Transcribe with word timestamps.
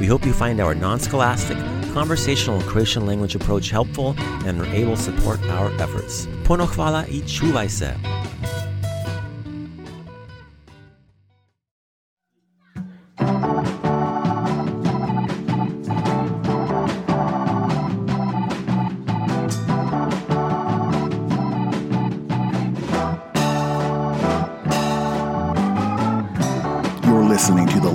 We 0.00 0.06
hope 0.06 0.24
you 0.24 0.32
find 0.32 0.60
our 0.60 0.74
non 0.74 0.98
scholastic, 0.98 1.58
conversational 1.92 2.62
Croatian 2.62 3.04
language 3.04 3.34
approach 3.34 3.68
helpful 3.68 4.14
and 4.46 4.58
are 4.58 4.74
able 4.74 4.96
to 4.96 5.02
support 5.02 5.40
our 5.50 5.70
efforts. 5.78 6.26
Puno 6.44 6.66
hvala 6.66 7.04
i 7.06 7.20
čuvaj 7.28 7.68
se. 7.68 7.94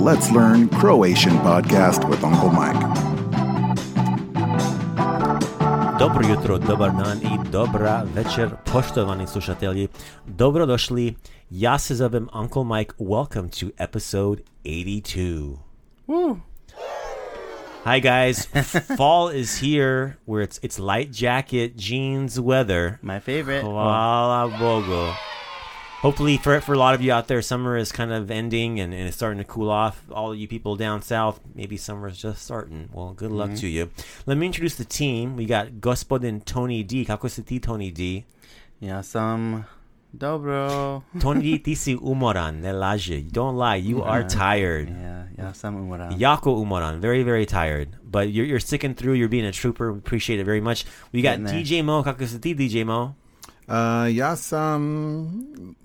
Let's 0.06 0.30
Learn 0.30 0.68
Croatian 0.68 1.32
podcast 1.42 2.08
with 2.08 2.22
Uncle 2.22 2.50
Mike. 2.50 2.78
Dobro 5.98 6.28
jutro, 6.28 6.58
dobar 6.58 6.90
dan 6.90 7.18
i 7.22 7.50
dobra 7.50 8.06
večer, 8.14 8.50
poštovani 8.72 9.26
slušatelji. 9.26 9.88
Dobrodošli. 10.26 11.14
Ja 11.50 11.78
se 11.78 11.94
zovem 11.94 12.28
Uncle 12.34 12.64
Mike. 12.64 12.94
Welcome 12.98 13.48
to 13.48 13.66
episode 13.78 14.42
82. 14.64 15.58
Woo! 16.06 16.36
Hi 17.84 18.00
guys, 18.00 18.46
fall 18.98 19.40
is 19.40 19.60
here 19.60 20.16
where 20.26 20.48
it's 20.48 20.60
it's 20.62 20.78
light 20.78 21.10
jacket, 21.12 21.72
jeans 21.76 22.40
weather. 22.40 22.98
My 23.02 23.20
favorite. 23.20 23.64
Hvala 23.64 24.58
Bogu. 24.58 25.35
Hopefully, 26.00 26.36
for 26.36 26.60
for 26.60 26.74
a 26.74 26.78
lot 26.78 26.94
of 26.94 27.00
you 27.00 27.10
out 27.10 27.26
there, 27.26 27.40
summer 27.40 27.76
is 27.76 27.90
kind 27.90 28.12
of 28.12 28.30
ending 28.30 28.80
and, 28.80 28.92
and 28.92 29.08
it's 29.08 29.16
starting 29.16 29.38
to 29.38 29.44
cool 29.44 29.70
off. 29.70 30.04
All 30.12 30.34
you 30.34 30.46
people 30.46 30.76
down 30.76 31.00
south, 31.00 31.40
maybe 31.54 31.78
summer 31.78 32.08
is 32.08 32.18
just 32.18 32.42
starting. 32.42 32.90
Well, 32.92 33.14
good 33.14 33.32
luck 33.32 33.48
mm-hmm. 33.50 33.60
to 33.60 33.66
you. 33.66 33.90
Let 34.26 34.36
me 34.36 34.44
introduce 34.44 34.76
the 34.76 34.84
team. 34.84 35.36
We 35.36 35.46
got 35.46 35.80
Gospodin 35.80 36.44
Tony 36.44 36.82
D. 36.82 37.06
Kako 37.06 37.28
ti, 37.44 37.58
Tony 37.58 37.90
D? 37.90 38.26
Ja 38.78 39.00
sam 39.00 39.64
dobro. 40.14 41.02
Tony 41.18 41.40
D, 41.40 41.58
ti 41.58 41.74
si 41.74 41.96
umoran, 41.96 42.60
ne 42.60 42.72
laži. 42.72 43.22
Don't 43.32 43.56
lie, 43.56 43.76
you 43.76 44.02
are 44.02 44.22
tired. 44.22 44.90
Yeah, 44.90 45.24
ja 45.38 45.52
sam 45.52 45.76
umoran. 45.76 46.20
Jako 46.20 46.60
umoran, 46.60 47.00
very, 47.00 47.22
very 47.22 47.46
tired. 47.46 47.96
But 48.04 48.30
you're, 48.30 48.44
you're 48.44 48.60
sticking 48.60 48.94
through. 48.94 49.14
You're 49.14 49.28
being 49.28 49.46
a 49.46 49.52
trooper. 49.52 49.92
We 49.92 49.98
appreciate 49.98 50.40
it 50.40 50.44
very 50.44 50.60
much. 50.60 50.84
We 51.10 51.22
got 51.22 51.38
DJ 51.38 51.82
Mo. 51.82 52.02
Kako 52.02 52.40
ti, 52.40 52.54
DJ 52.54 52.84
Mo? 52.84 53.14
Uh, 53.68 54.16
ja 54.16 54.36
sam 54.36 54.82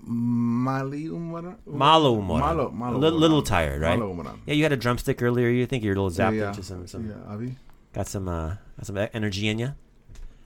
mali 0.06 1.10
umoran. 1.10 1.56
Malo 1.66 2.12
umoran. 2.12 2.40
Malo, 2.40 2.70
malo 2.70 2.96
a 2.96 2.98
little, 2.98 3.18
umoran. 3.18 3.20
little 3.20 3.42
tired, 3.42 3.80
right? 3.82 3.98
Malo 3.98 4.12
umoran. 4.12 4.38
Yeah, 4.46 4.54
you 4.54 4.62
had 4.62 4.72
a 4.72 4.76
drumstick 4.76 5.22
earlier. 5.22 5.48
You 5.48 5.66
think 5.66 5.82
you're 5.84 5.98
a 5.98 6.02
little 6.02 6.10
zapped 6.10 6.38
yeah, 6.38 6.48
into 6.48 6.62
some, 6.62 6.86
some 6.86 7.08
yeah, 7.08 7.34
Avi? 7.34 7.56
got 7.94 8.06
some, 8.08 8.28
uh, 8.28 8.54
got 8.76 8.86
some 8.86 9.08
energy 9.12 9.48
in 9.48 9.58
you. 9.58 9.68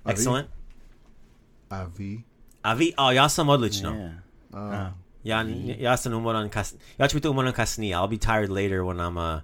Excellent. 0.07 0.49
Avi? 1.71 2.25
Avi, 2.65 2.95
oh, 2.99 3.11
ja 3.11 3.29
sam 3.29 3.49
odlično. 3.49 3.91
Yeah. 3.91 4.13
Uh, 4.53 4.93
Ja, 5.27 5.43
ja 5.79 5.97
sam 5.97 6.13
umoran 6.13 6.49
kas, 6.49 6.75
ja 6.99 7.09
ću 7.09 7.17
biti 7.17 7.29
umoran 7.29 7.53
kasnije. 7.53 7.97
I'll 7.97 8.11
be 8.11 8.17
tired 8.17 8.51
later 8.51 8.79
when 8.81 8.97
I'm, 8.97 9.17
uh, 9.17 9.41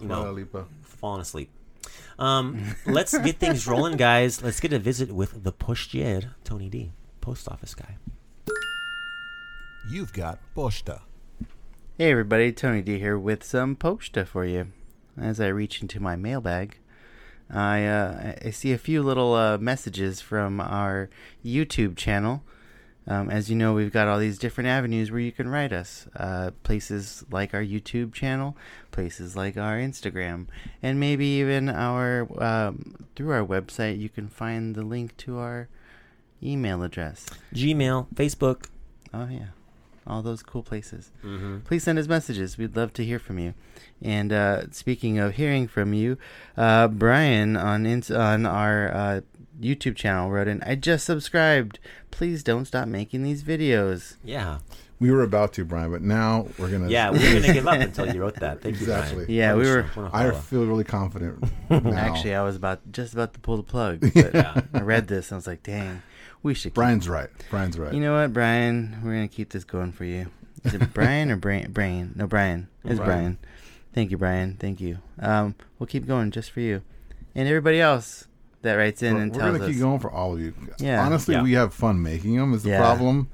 you 0.00 0.08
know, 0.08 0.64
falling 1.00 1.20
asleep. 1.20 1.48
Um, 2.20 2.76
let's 2.84 3.16
get 3.16 3.38
things 3.38 3.66
rolling, 3.66 3.96
guys. 3.96 4.42
Let's 4.42 4.60
get 4.60 4.74
a 4.74 4.78
visit 4.78 5.10
with 5.10 5.42
the 5.42 5.52
postier, 5.52 6.34
Tony 6.44 6.68
D, 6.68 6.92
post 7.22 7.48
office 7.48 7.74
guy. 7.74 7.96
You've 9.90 10.12
got 10.12 10.38
Posta. 10.54 11.00
Hey 11.96 12.10
everybody, 12.10 12.52
Tony 12.52 12.82
D 12.82 12.98
here 12.98 13.18
with 13.18 13.42
some 13.42 13.74
posta 13.74 14.26
for 14.26 14.44
you. 14.44 14.68
As 15.18 15.40
I 15.40 15.48
reach 15.48 15.80
into 15.80 15.98
my 15.98 16.14
mailbag, 16.14 16.78
I 17.50 17.86
uh, 17.86 18.34
I 18.44 18.50
see 18.50 18.72
a 18.72 18.78
few 18.78 19.02
little 19.02 19.32
uh, 19.32 19.56
messages 19.56 20.20
from 20.20 20.60
our 20.60 21.08
YouTube 21.42 21.96
channel. 21.96 22.42
Um, 23.10 23.28
as 23.28 23.50
you 23.50 23.56
know, 23.56 23.74
we've 23.74 23.92
got 23.92 24.06
all 24.06 24.20
these 24.20 24.38
different 24.38 24.68
avenues 24.68 25.10
where 25.10 25.18
you 25.18 25.32
can 25.32 25.48
write 25.48 25.72
us. 25.72 26.06
Uh, 26.14 26.52
places 26.62 27.24
like 27.28 27.52
our 27.52 27.62
YouTube 27.62 28.14
channel, 28.14 28.56
places 28.92 29.34
like 29.34 29.56
our 29.56 29.78
Instagram, 29.78 30.46
and 30.80 31.00
maybe 31.00 31.26
even 31.26 31.68
our 31.68 32.28
um, 32.40 33.08
through 33.16 33.32
our 33.32 33.44
website. 33.44 33.98
You 33.98 34.10
can 34.10 34.28
find 34.28 34.76
the 34.76 34.82
link 34.82 35.16
to 35.18 35.38
our 35.38 35.68
email 36.40 36.84
address. 36.84 37.26
Gmail, 37.52 38.06
Facebook. 38.14 38.66
Oh 39.12 39.26
yeah, 39.28 39.48
all 40.06 40.22
those 40.22 40.44
cool 40.44 40.62
places. 40.62 41.10
Mm-hmm. 41.24 41.60
Please 41.64 41.82
send 41.82 41.98
us 41.98 42.06
messages. 42.06 42.56
We'd 42.58 42.76
love 42.76 42.92
to 42.92 43.04
hear 43.04 43.18
from 43.18 43.40
you. 43.40 43.54
And 44.00 44.32
uh, 44.32 44.70
speaking 44.70 45.18
of 45.18 45.34
hearing 45.34 45.66
from 45.66 45.94
you, 45.94 46.16
uh, 46.56 46.86
Brian 46.86 47.56
on 47.56 47.86
ins- 47.86 48.12
on 48.12 48.46
our 48.46 48.94
uh, 48.94 49.20
YouTube 49.60 49.96
channel 49.96 50.30
wrote 50.30 50.48
in, 50.48 50.62
"I 50.64 50.74
just 50.74 51.04
subscribed. 51.06 51.78
Please 52.10 52.42
don't 52.42 52.64
stop 52.64 52.88
making 52.88 53.22
these 53.22 53.42
videos." 53.42 54.16
Yeah. 54.24 54.58
We 54.98 55.10
were 55.10 55.22
about 55.22 55.54
to, 55.54 55.64
Brian, 55.64 55.90
but 55.90 56.02
now 56.02 56.46
we're 56.58 56.68
gonna. 56.70 56.88
Yeah, 56.90 57.10
we 57.10 57.18
were 57.20 57.30
going 57.30 57.42
to 57.44 57.52
give 57.54 57.66
up 57.66 57.80
until 57.80 58.12
you 58.12 58.20
wrote 58.20 58.34
that. 58.36 58.60
Thank 58.60 58.74
Exactly. 58.76 59.20
you, 59.20 59.26
Brian. 59.26 59.32
Yeah, 59.38 59.54
we 59.54 59.62
were. 59.66 60.10
I 60.12 60.30
feel 60.32 60.66
really 60.66 60.84
confident. 60.84 61.42
now. 61.70 61.92
Actually, 61.96 62.34
I 62.34 62.42
was 62.42 62.54
about 62.54 62.80
just 62.92 63.14
about 63.14 63.32
to 63.32 63.40
pull 63.40 63.56
the 63.56 63.62
plug, 63.62 64.00
but 64.14 64.34
Yeah. 64.34 64.60
I 64.74 64.80
read 64.82 65.08
this 65.08 65.28
and 65.30 65.36
I 65.36 65.38
was 65.38 65.46
like, 65.46 65.62
"Dang, 65.62 66.02
we 66.42 66.52
should." 66.52 66.72
Keep- 66.72 66.74
Brian's 66.74 67.08
right. 67.08 67.30
Brian's 67.48 67.78
right. 67.78 67.94
You 67.94 68.00
know 68.00 68.12
what, 68.20 68.34
Brian? 68.34 69.00
We're 69.02 69.14
gonna 69.14 69.28
keep 69.28 69.50
this 69.52 69.64
going 69.64 69.92
for 69.92 70.04
you. 70.04 70.26
Is 70.64 70.74
it 70.74 70.92
Brian 70.92 71.30
or 71.30 71.36
Brain? 71.36 71.72
Brain? 71.72 72.12
No, 72.14 72.26
Brian. 72.26 72.68
It's 72.84 72.96
Brian. 72.96 73.06
Brian. 73.06 73.38
Thank 73.94 74.10
you, 74.10 74.18
Brian. 74.18 74.56
Thank 74.60 74.82
you. 74.82 74.98
Um, 75.18 75.54
we'll 75.78 75.86
keep 75.86 76.06
going 76.06 76.30
just 76.30 76.50
for 76.50 76.60
you, 76.60 76.82
and 77.34 77.48
everybody 77.48 77.80
else. 77.80 78.26
That 78.62 78.74
writes 78.74 79.02
in 79.02 79.14
We're, 79.14 79.20
and 79.22 79.32
we're 79.32 79.38
tells 79.40 79.52
gonna 79.52 79.64
us. 79.64 79.70
keep 79.72 79.80
going 79.80 79.98
for 80.00 80.10
all 80.10 80.34
of 80.34 80.40
you. 80.40 80.54
Yeah. 80.78 81.04
Honestly, 81.04 81.34
Yeah. 81.34 81.42
we 81.42 81.52
have 81.52 81.72
fun 81.74 82.02
making 82.02 82.36
them. 82.36 82.52
Is 82.54 82.62
the 82.62 82.70
Yeah. 82.70 82.78
problem, 82.78 83.28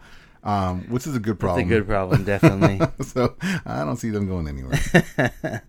um, 0.45 0.83
which 0.89 1.07
is 1.07 1.17
a 1.17 1.21
good 1.21 1.39
problem. 1.39 1.69
It's 1.71 1.81
a 1.81 1.85
problem. 1.85 2.21
good 2.21 2.39
problem, 2.41 2.69
definitely. 2.79 3.05
so 3.05 3.35
I 3.67 3.85
don't 3.85 3.97
see 3.97 4.11
them 4.11 4.27
going 4.29 4.47
anywhere. 4.49 4.79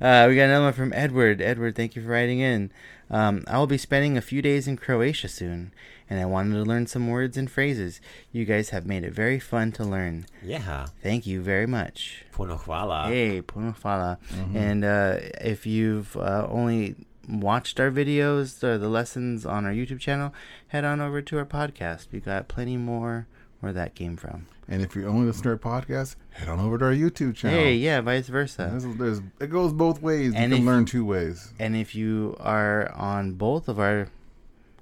uh, 0.00 0.26
we 0.28 0.36
got 0.36 0.44
another 0.44 0.64
one 0.64 0.72
from 0.72 0.92
Edward. 0.94 1.40
Edward, 1.40 1.76
thank 1.76 1.96
you 1.96 2.02
for 2.02 2.08
writing 2.08 2.40
in. 2.40 2.70
Um, 3.10 3.44
I 3.46 3.58
will 3.58 3.66
be 3.66 3.76
spending 3.76 4.16
a 4.16 4.22
few 4.22 4.40
days 4.40 4.66
in 4.66 4.78
Croatia 4.78 5.28
soon, 5.28 5.74
and 6.08 6.18
I 6.18 6.24
wanted 6.24 6.54
to 6.54 6.62
learn 6.62 6.86
some 6.86 7.08
words 7.08 7.36
and 7.36 7.50
phrases. 7.50 8.00
You 8.32 8.46
guys 8.46 8.70
have 8.70 8.86
made 8.86 9.04
it 9.04 9.12
very 9.12 9.38
fun 9.38 9.70
to 9.72 9.84
learn. 9.84 10.24
Yeah. 10.42 10.86
Thank 11.02 11.26
you 11.26 11.42
very 11.42 11.66
much. 11.66 12.24
Puno 12.34 12.58
hvala. 12.58 13.08
Hey, 13.08 13.42
puno 13.42 13.76
hvala. 13.78 14.16
Mm-hmm. 14.34 14.56
And 14.56 14.84
uh, 14.84 15.16
if 15.42 15.66
you've 15.66 16.16
uh, 16.16 16.46
only 16.50 16.96
watched 17.28 17.78
our 17.80 17.90
videos 17.90 18.62
or 18.62 18.78
the 18.78 18.88
lessons 18.88 19.46
on 19.46 19.64
our 19.64 19.72
YouTube 19.72 20.00
channel, 20.00 20.32
head 20.68 20.84
on 20.84 21.00
over 21.00 21.22
to 21.22 21.38
our 21.38 21.46
podcast. 21.46 22.08
We 22.12 22.20
got 22.20 22.48
plenty 22.48 22.76
more 22.76 23.26
where 23.60 23.72
that 23.72 23.94
came 23.94 24.16
from. 24.16 24.46
and 24.68 24.82
if 24.82 24.96
you're 24.96 25.08
only 25.08 25.26
listening 25.26 25.56
to 25.56 25.68
our 25.68 25.80
podcast, 25.82 26.16
head 26.30 26.48
on 26.48 26.58
over 26.58 26.78
to 26.78 26.84
our 26.86 26.92
YouTube 26.92 27.36
channel. 27.36 27.58
Hey, 27.58 27.74
yeah, 27.76 28.00
vice 28.00 28.26
versa. 28.28 28.68
There's, 28.72 28.96
there's, 28.96 29.20
it 29.40 29.50
goes 29.50 29.72
both 29.72 30.02
ways. 30.02 30.32
And 30.34 30.50
you 30.50 30.56
if- 30.56 30.60
can 30.60 30.66
learn 30.66 30.84
two 30.84 31.04
ways. 31.04 31.52
And 31.60 31.76
if 31.76 31.94
you 31.94 32.36
are 32.40 32.90
on 32.92 33.32
both 33.34 33.68
of 33.68 33.78
our 33.78 34.08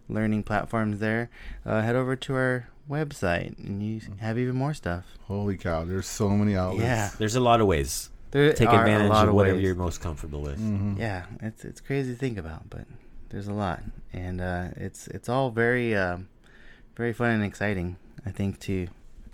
learning 0.09 0.43
platforms 0.45 0.99
there, 0.99 1.29
uh, 1.67 1.83
head 1.83 1.95
over 1.95 2.17
to 2.17 2.35
our 2.35 2.69
website 2.89 3.57
and 3.59 3.83
you 3.83 4.01
have 4.19 4.39
even 4.39 4.57
more 4.57 4.75
stuff. 4.75 5.05
Holy 5.29 5.57
cow! 5.57 5.85
There's 5.85 6.09
so 6.09 6.31
many 6.31 6.57
outlets. 6.57 6.83
Yeah. 6.83 7.11
There's 7.19 7.37
a 7.37 7.41
lot 7.41 7.61
of 7.61 7.67
ways. 7.67 8.11
There 8.31 8.53
Take 8.53 8.69
are 8.69 8.77
a 8.77 8.81
advantage 8.81 9.11
lot 9.11 9.29
of 9.29 9.35
whatever 9.35 9.57
ways. 9.57 9.65
you're 9.65 9.75
most 9.75 10.01
comfortable 10.01 10.41
with. 10.43 10.59
Mhm. 10.61 10.99
Yeah, 10.99 11.25
it's 11.43 11.65
it's 11.65 11.81
crazy 11.81 12.13
to 12.13 12.19
think 12.19 12.39
about, 12.39 12.71
but 12.71 12.85
there's 13.31 13.49
a 13.49 13.53
lot, 13.53 13.83
and 14.13 14.41
uh, 14.41 14.69
it's 14.77 15.09
it's 15.09 15.29
all 15.29 15.51
very 15.51 15.97
um, 15.97 16.29
very 16.97 17.13
fun 17.13 17.31
and 17.31 17.45
exciting. 17.45 17.97
I 18.25 18.31
think 18.31 18.59
to 18.61 18.87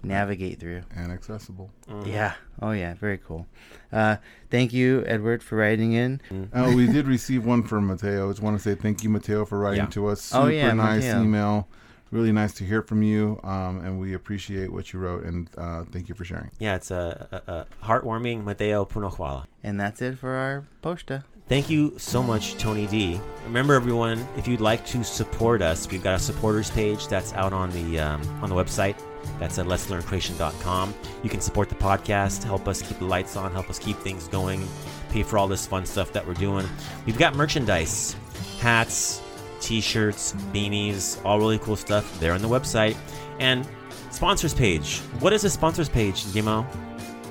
navigate 0.02 0.60
through. 0.60 0.82
and 0.94 1.10
accessible. 1.10 1.70
Mhm. 1.90 2.06
Yeah. 2.06 2.34
Oh 2.62 2.70
yeah. 2.70 2.94
Very 2.94 3.18
cool. 3.18 3.46
Uh, 3.92 4.16
thank 4.50 4.72
you, 4.72 5.02
Edward, 5.06 5.42
for 5.42 5.56
writing 5.56 5.92
in. 5.92 6.20
Uh, 6.52 6.72
we 6.74 6.86
did 6.86 7.06
receive 7.06 7.44
one 7.44 7.62
from 7.64 7.86
Mateo. 7.88 8.28
I 8.28 8.30
just 8.32 8.42
want 8.42 8.56
to 8.56 8.62
say 8.62 8.74
thank 8.80 9.02
you, 9.02 9.10
Mateo, 9.10 9.44
for 9.44 9.58
writing 9.58 9.80
Yeah. 9.84 9.90
to 9.90 10.06
us. 10.08 10.22
Super 10.22 10.44
Oh, 10.44 10.46
yeah, 10.48 10.72
nice 10.72 11.04
Mateo. 11.04 11.22
email. 11.22 11.68
Really 12.12 12.32
nice 12.32 12.52
to 12.54 12.64
hear 12.64 12.82
from 12.82 13.02
you, 13.02 13.40
um, 13.42 13.80
and 13.80 13.98
we 13.98 14.14
appreciate 14.14 14.72
what 14.72 14.92
you 14.92 15.00
wrote. 15.00 15.24
And 15.24 15.50
uh, 15.58 15.84
thank 15.90 16.08
you 16.08 16.14
for 16.14 16.24
sharing. 16.24 16.50
Yeah, 16.58 16.76
it's 16.76 16.90
a, 16.90 17.42
a, 17.46 17.52
a 17.52 17.66
heartwarming 17.84 18.44
Mateo 18.44 18.84
Puno 18.84 19.12
hvala. 19.12 19.46
And 19.64 19.80
that's 19.80 20.00
it 20.00 20.18
for 20.18 20.30
our 20.30 20.64
posta. 20.82 21.24
Thank 21.48 21.70
you 21.70 21.94
so 21.96 22.24
much, 22.24 22.56
Tony 22.56 22.86
D. 22.88 23.20
Remember, 23.44 23.74
everyone, 23.74 24.26
if 24.36 24.48
you'd 24.48 24.60
like 24.60 24.84
to 24.86 25.04
support 25.04 25.62
us, 25.62 25.88
we've 25.88 26.02
got 26.02 26.16
a 26.16 26.18
supporters 26.18 26.70
page 26.70 27.06
that's 27.06 27.32
out 27.34 27.52
on 27.52 27.70
the 27.70 28.00
um, 28.00 28.20
on 28.42 28.50
the 28.50 28.56
website. 28.56 29.00
That's 29.38 29.58
at 29.58 29.66
letslearncroatian.com. 29.66 30.94
You 31.22 31.30
can 31.30 31.40
support 31.40 31.68
the 31.68 31.74
podcast, 31.76 32.42
help 32.42 32.66
us 32.66 32.82
keep 32.82 32.98
the 32.98 33.04
lights 33.04 33.36
on, 33.36 33.52
help 33.52 33.70
us 33.70 33.78
keep 33.78 33.96
things 33.98 34.26
going, 34.28 34.66
pay 35.10 35.22
for 35.22 35.38
all 35.38 35.46
this 35.46 35.66
fun 35.66 35.86
stuff 35.86 36.12
that 36.12 36.26
we're 36.26 36.34
doing. 36.34 36.66
We've 37.04 37.18
got 37.18 37.36
merchandise, 37.36 38.16
hats, 38.58 39.22
t-shirts, 39.66 40.32
beanies, 40.52 41.22
all 41.24 41.38
really 41.38 41.58
cool 41.58 41.76
stuff 41.76 42.18
there 42.20 42.32
on 42.32 42.40
the 42.40 42.48
website. 42.48 42.96
And 43.40 43.68
sponsors 44.10 44.54
page. 44.54 45.00
What 45.20 45.32
is 45.32 45.44
a 45.44 45.50
sponsors 45.50 45.88
page, 45.88 46.24
Dimo? 46.26 46.64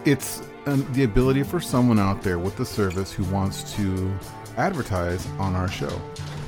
It's 0.05 0.41
um, 0.65 0.85
the 0.93 1.03
ability 1.03 1.43
for 1.43 1.59
someone 1.59 1.97
out 1.97 2.21
there 2.21 2.37
with 2.37 2.57
the 2.57 2.65
service 2.65 3.11
who 3.11 3.23
wants 3.25 3.73
to 3.75 4.13
advertise 4.57 5.25
on 5.39 5.55
our 5.55 5.69
show. 5.69 6.01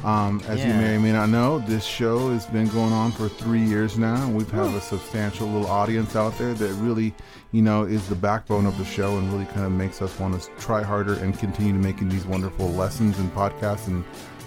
Um, 0.03 0.41
as 0.47 0.59
you 0.59 0.67
may 0.67 0.95
or 0.95 0.99
may 0.99 1.11
not 1.11 1.29
know, 1.29 1.59
this 1.59 1.83
show 1.83 2.29
has 2.29 2.45
been 2.45 2.67
going 2.67 2.93
on 2.93 3.11
for 3.11 3.27
three 3.27 3.63
years 3.63 3.97
now, 3.97 4.15
and 4.15 4.35
we've 4.35 4.49
had 4.49 4.73
a 4.73 4.79
substantial 4.79 5.47
little 5.47 5.67
audience 5.67 6.15
out 6.15 6.37
there 6.37 6.53
that 6.53 6.73
really, 6.75 7.13
you 7.51 7.61
know, 7.61 7.83
is 7.83 8.07
the 8.07 8.15
backbone 8.15 8.65
of 8.65 8.77
the 8.77 8.85
show 8.85 9.17
and 9.17 9.31
really 9.33 9.45
kind 9.45 9.65
of 9.65 9.71
makes 9.71 10.01
us 10.01 10.17
want 10.19 10.39
to 10.39 10.49
try 10.59 10.83
harder 10.83 11.13
and 11.15 11.37
continue 11.39 11.73
to 11.73 11.79
making 11.79 12.09
these 12.09 12.25
wonderful 12.25 12.69
lessons 12.69 13.17
and 13.19 13.33
podcasts 13.33 13.87
and 13.87 14.03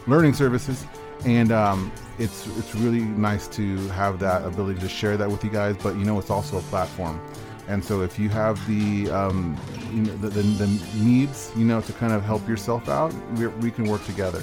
learning 0.07 0.35
services. 0.35 0.87
And 1.25 1.53
um, 1.53 1.93
it's 2.19 2.47
it's 2.59 2.75
really 2.75 3.01
nice 3.01 3.47
to 3.49 3.77
have 3.89 4.19
that 4.21 4.45
ability 4.45 4.81
to 4.81 4.89
share 4.89 5.17
that 5.17 5.31
with 5.31 5.45
you 5.45 5.51
guys. 5.51 5.77
But 5.77 5.97
you 5.97 6.05
know, 6.05 6.19
it's 6.19 6.31
also 6.31 6.59
a 6.59 6.63
platform. 6.63 7.21
And 7.69 7.85
so, 7.85 8.01
if 8.03 8.19
you 8.19 8.29
have 8.31 8.59
the, 8.67 9.09
um, 9.13 9.57
you 9.93 10.01
know, 10.03 10.17
the, 10.17 10.29
the, 10.29 10.43
the 10.43 10.67
needs, 10.97 11.53
you 11.57 11.65
know, 11.65 11.81
to 11.83 11.93
kind 11.93 12.13
of 12.13 12.25
help 12.25 12.49
yourself 12.49 12.89
out, 12.89 13.15
we 13.37 13.47
we 13.47 13.71
can 13.71 13.85
work 13.85 14.05
together. 14.07 14.43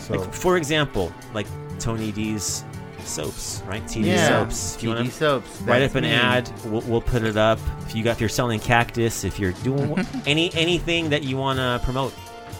So, 0.00 0.14
Like, 0.14 0.32
for 0.32 0.56
example, 0.56 1.12
like 1.34 1.46
Tony 1.80 2.12
D's 2.12 2.64
soaps, 3.04 3.62
right? 3.66 3.82
TD 3.84 4.04
yeah. 4.06 4.28
soaps. 4.28 4.76
If 4.76 4.82
you 4.84 4.90
TD 4.90 4.94
wanna 4.96 5.10
soaps. 5.10 5.60
write 5.62 5.82
up 5.82 5.94
an 5.96 6.04
me. 6.04 6.10
ad, 6.12 6.52
we'll, 6.66 6.82
we'll 6.82 7.00
put 7.00 7.22
it 7.24 7.36
up. 7.36 7.58
If 7.86 7.96
you 7.96 8.04
got, 8.04 8.12
if 8.12 8.20
you're 8.20 8.28
selling 8.28 8.60
cactus, 8.60 9.24
if 9.24 9.40
you're 9.40 9.52
doing 9.64 9.98
any 10.26 10.52
anything 10.54 11.08
that 11.10 11.24
you 11.24 11.36
want 11.36 11.58
to 11.58 11.80
promote, 11.84 12.12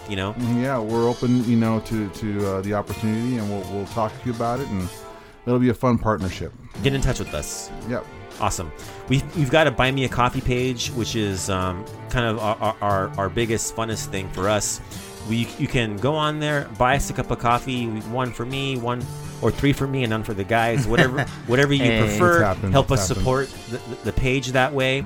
you 0.09 0.15
know, 0.15 0.35
yeah, 0.57 0.79
we're 0.79 1.07
open, 1.07 1.43
you 1.45 1.55
know, 1.55 1.79
to 1.81 2.09
to 2.09 2.47
uh, 2.47 2.61
the 2.61 2.73
opportunity, 2.73 3.37
and 3.37 3.49
we'll 3.49 3.61
we'll 3.73 3.85
talk 3.87 4.11
to 4.19 4.25
you 4.29 4.33
about 4.35 4.59
it, 4.59 4.67
and 4.69 4.89
it'll 5.45 5.59
be 5.59 5.69
a 5.69 5.73
fun 5.73 5.97
partnership. 5.97 6.51
get 6.83 6.93
in 6.93 7.01
touch 7.01 7.19
with 7.19 7.33
us. 7.33 7.69
Yep. 7.87 8.05
Awesome. 8.41 8.71
We've, 9.09 9.35
we've 9.35 9.49
got 9.51 9.67
a 9.67 9.71
Buy 9.71 9.91
Me 9.91 10.05
a 10.05 10.09
Coffee 10.09 10.39
page, 10.39 10.89
which 10.91 11.13
is 11.17 11.49
um, 11.49 11.83
kind 12.09 12.25
of 12.25 12.39
our, 12.39 12.73
our, 12.81 13.09
our 13.17 13.29
biggest, 13.29 13.75
funnest 13.75 14.05
thing 14.11 14.29
for 14.31 14.47
us. 14.47 14.79
We, 15.27 15.45
you 15.57 15.67
can 15.67 15.97
go 15.97 16.13
on 16.15 16.39
there, 16.39 16.69
buy 16.77 16.95
us 16.95 17.09
a 17.09 17.13
cup 17.13 17.31
of 17.31 17.39
coffee, 17.39 17.87
one 17.87 18.31
for 18.31 18.45
me, 18.45 18.77
one 18.77 19.03
or 19.41 19.51
three 19.51 19.73
for 19.73 19.87
me, 19.87 20.03
and 20.03 20.09
none 20.11 20.23
for 20.23 20.33
the 20.33 20.45
guys. 20.45 20.87
Whatever 20.87 21.23
whatever 21.47 21.73
you 21.73 21.83
Hey. 21.83 21.99
prefer. 21.99 22.41
Happened, 22.43 22.71
Help 22.71 22.91
us 22.91 23.09
happened. 23.09 23.17
support 23.17 23.49
the, 23.69 23.77
the, 23.93 23.95
the 24.05 24.13
page 24.13 24.47
that 24.53 24.73
way. 24.73 25.03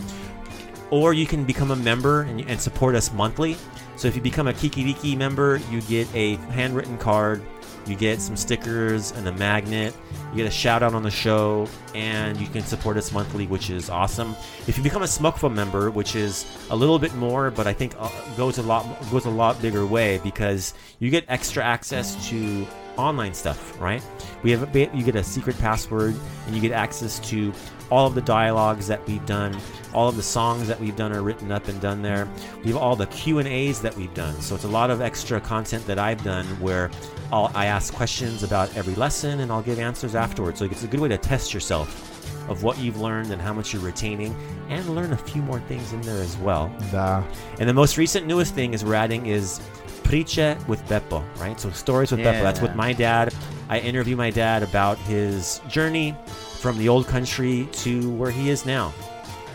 Or 0.92 1.12
you 1.16 1.26
can 1.26 1.44
become 1.44 1.72
a 1.72 1.76
member 1.76 2.22
and, 2.22 2.40
and 2.42 2.62
support 2.62 2.94
us 2.94 3.12
monthly. 3.12 3.58
So 3.96 4.08
if 4.08 4.16
you 4.16 4.22
become 4.22 4.48
a 4.48 4.54
Kikiriki 4.54 5.16
member, 5.18 5.58
you 5.70 5.82
get 5.82 6.14
a 6.16 6.36
handwritten 6.52 6.98
card, 6.98 7.42
you 7.86 7.96
get 7.96 8.22
some 8.22 8.36
stickers 8.36 9.12
and 9.12 9.28
a 9.28 9.32
magnet, 9.34 9.94
you 10.32 10.38
get 10.38 10.48
a 10.48 10.52
shout 10.52 10.84
out 10.84 10.94
on 10.94 11.04
the 11.04 11.12
show, 11.12 11.68
and 11.94 12.40
you 12.40 12.48
can 12.48 12.64
support 12.64 12.98
us 12.98 13.12
monthly, 13.12 13.46
which 13.46 13.70
is 13.70 13.90
awesome. 13.90 14.36
If 14.68 14.78
you 14.78 14.84
become 14.84 15.04
a 15.04 15.08
Smokeful 15.08 15.54
member, 15.54 15.92
which 15.92 16.16
is 16.16 16.46
a 16.70 16.76
little 16.76 16.98
bit 16.98 17.14
more, 17.16 17.52
but 17.52 17.68
I 17.68 17.74
think 17.74 17.94
uh, 18.00 18.10
goes 18.36 18.58
a 18.58 18.64
lot 18.64 18.86
goes 19.12 19.26
a 19.26 19.30
lot 19.30 19.62
bigger 19.62 19.86
way 19.86 20.20
because 20.24 20.74
you 21.00 21.10
get 21.10 21.26
extra 21.28 21.64
access 21.64 22.30
to 22.30 22.66
online 22.98 23.34
stuff, 23.34 23.80
right? 23.80 24.04
We 24.44 24.52
have 24.52 24.76
a, 24.76 24.90
you 24.94 25.04
get 25.04 25.16
a 25.16 25.24
secret 25.24 25.58
password 25.60 26.16
and 26.46 26.56
you 26.56 26.62
get 26.62 26.72
access 26.72 27.20
to 27.30 27.54
all 27.90 28.08
of 28.08 28.16
the 28.16 28.22
dialogues 28.22 28.88
that 28.88 29.06
we've 29.08 29.26
done, 29.26 29.56
all 29.94 30.10
of 30.10 30.16
the 30.16 30.24
songs 30.24 30.68
that 30.68 30.80
we've 30.80 30.96
done 30.96 31.14
are 31.14 31.22
written 31.22 31.52
up 31.52 31.68
and 31.68 31.80
done 31.80 32.02
there. 32.02 32.28
We 32.64 32.72
have 32.72 32.78
all 32.78 32.96
the 32.96 33.08
Q 33.08 33.40
and 33.40 33.48
A's 33.48 33.82
that 33.82 33.96
we've 33.96 34.14
done, 34.14 34.40
so 34.42 34.56
it's 34.56 34.64
a 34.64 34.70
lot 34.70 34.90
of 34.90 35.02
extra 35.02 35.40
content 35.40 35.86
that 35.86 36.00
I've 36.00 36.24
done 36.24 36.46
where 36.60 36.90
I'll, 37.32 37.52
I 37.54 37.68
ask 37.68 37.94
questions 37.94 38.44
about 38.44 38.76
every 38.76 38.96
lesson 38.96 39.42
and 39.42 39.52
I'll 39.52 39.62
give 39.62 39.80
answers 39.80 40.16
afterwards. 40.16 40.60
So 40.60 40.66
it's 40.66 40.84
a 40.84 40.88
good 40.88 41.00
way 41.00 41.10
to 41.10 41.18
test 41.18 41.54
yourself 41.54 42.10
of 42.50 42.64
what 42.64 42.78
you've 42.78 43.00
learned 43.00 43.32
and 43.32 43.42
how 43.42 43.54
much 43.54 43.74
you're 43.74 43.82
retaining, 43.82 44.36
and 44.70 44.96
learn 44.96 45.14
a 45.14 45.18
few 45.18 45.42
more 45.42 45.60
things 45.62 45.94
in 45.94 46.02
there 46.02 46.22
as 46.22 46.36
well. 46.38 46.76
Da. 46.92 47.24
And 47.60 47.70
the 47.70 47.74
most 47.74 47.98
recent 47.98 48.28
newest 48.28 48.54
thing 48.54 48.74
is 48.74 48.84
we're 48.84 48.96
adding 48.96 49.28
is 49.28 49.62
Priče 50.04 50.68
with 50.68 50.84
Beppo, 50.86 51.24
right? 51.40 51.60
So 51.60 51.70
stories 51.72 52.12
with 52.12 52.22
Beppo. 52.22 52.42
That's 52.42 52.62
with 52.62 52.76
my 52.76 52.94
dad. 52.94 53.34
I 53.70 53.80
interview 53.80 54.16
my 54.16 54.30
dad 54.30 54.64
about 54.64 54.98
his 55.00 55.62
journey 55.68 56.16
from 56.60 56.78
the 56.78 56.90
old 56.90 57.08
country 57.08 57.68
to 57.74 58.10
where 58.12 58.32
he 58.32 58.50
is 58.50 58.66
now. 58.66 58.94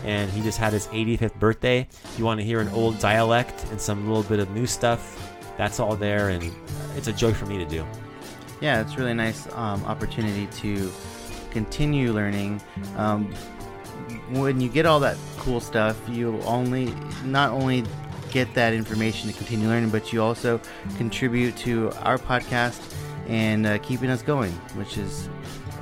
And 0.05 0.31
he 0.31 0.41
just 0.41 0.57
had 0.57 0.73
his 0.73 0.87
85th 0.87 1.35
birthday. 1.39 1.87
If 2.03 2.15
you 2.17 2.25
want 2.25 2.39
to 2.39 2.45
hear 2.45 2.61
an 2.61 2.69
old 2.69 2.99
dialect 2.99 3.65
and 3.71 3.79
some 3.79 4.07
little 4.07 4.23
bit 4.23 4.39
of 4.39 4.49
new 4.51 4.65
stuff, 4.65 5.17
that's 5.57 5.79
all 5.79 5.95
there, 5.95 6.29
and 6.29 6.51
it's 6.95 7.07
a 7.07 7.13
joy 7.13 7.33
for 7.33 7.45
me 7.45 7.57
to 7.57 7.65
do. 7.65 7.85
Yeah, 8.61 8.79
it's 8.81 8.97
really 8.97 9.13
nice 9.13 9.47
um, 9.55 9.83
opportunity 9.85 10.47
to 10.61 10.91
continue 11.51 12.13
learning. 12.13 12.61
Um, 12.95 13.33
when 14.31 14.61
you 14.61 14.69
get 14.69 14.85
all 14.85 14.99
that 15.01 15.17
cool 15.37 15.59
stuff, 15.59 15.97
you 16.07 16.39
only 16.41 16.93
not 17.25 17.51
only 17.51 17.83
get 18.31 18.53
that 18.53 18.73
information 18.73 19.29
to 19.31 19.35
continue 19.37 19.67
learning, 19.67 19.89
but 19.89 20.11
you 20.13 20.21
also 20.21 20.59
contribute 20.97 21.55
to 21.57 21.91
our 22.03 22.17
podcast 22.17 22.79
and 23.27 23.65
uh, 23.65 23.77
keeping 23.79 24.09
us 24.09 24.21
going, 24.21 24.51
which 24.75 24.97
is 24.97 25.29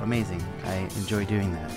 amazing. 0.02 0.42
I 0.64 0.74
enjoy 0.96 1.24
doing 1.24 1.52
that. 1.52 1.70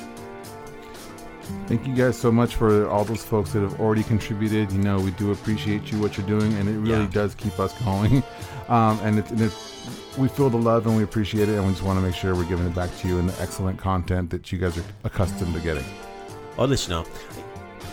Thank 1.67 1.85
you 1.85 1.93
guys 1.95 2.17
so 2.17 2.31
much 2.31 2.55
for 2.55 2.87
all 2.89 3.03
those 3.03 3.23
folks 3.23 3.51
that 3.53 3.61
have 3.61 3.79
already 3.81 4.03
contributed. 4.03 4.71
You 4.71 4.79
know, 4.79 4.99
we 4.99 5.11
do 5.11 5.31
appreciate 5.31 5.91
you 5.91 5.99
what 5.99 6.17
you're 6.17 6.27
doing, 6.27 6.53
and 6.53 6.69
it 6.69 6.77
really 6.77 7.03
Yeah. 7.03 7.09
does 7.11 7.35
keep 7.35 7.59
us 7.59 7.73
going. 7.83 8.23
Um, 8.69 8.97
and 9.03 9.19
it's, 9.19 9.29
and 9.31 9.41
it's 9.41 9.85
we 10.17 10.29
feel 10.29 10.49
the 10.49 10.55
love 10.55 10.87
and 10.87 10.95
we 10.95 11.03
appreciate 11.03 11.49
it, 11.49 11.55
and 11.57 11.65
we 11.65 11.71
just 11.73 11.83
want 11.83 11.99
to 11.99 12.05
make 12.05 12.15
sure 12.15 12.33
we're 12.35 12.45
giving 12.45 12.65
it 12.65 12.73
back 12.73 12.89
to 12.99 13.07
you 13.09 13.19
in 13.19 13.27
the 13.27 13.41
excellent 13.41 13.77
content 13.77 14.29
that 14.29 14.49
you 14.49 14.57
guys 14.59 14.77
are 14.77 14.83
accustomed 15.03 15.53
to 15.55 15.59
getting. 15.59 15.83
I'll 16.57 16.67
let 16.69 16.81
you 16.87 16.93
know. 16.93 17.05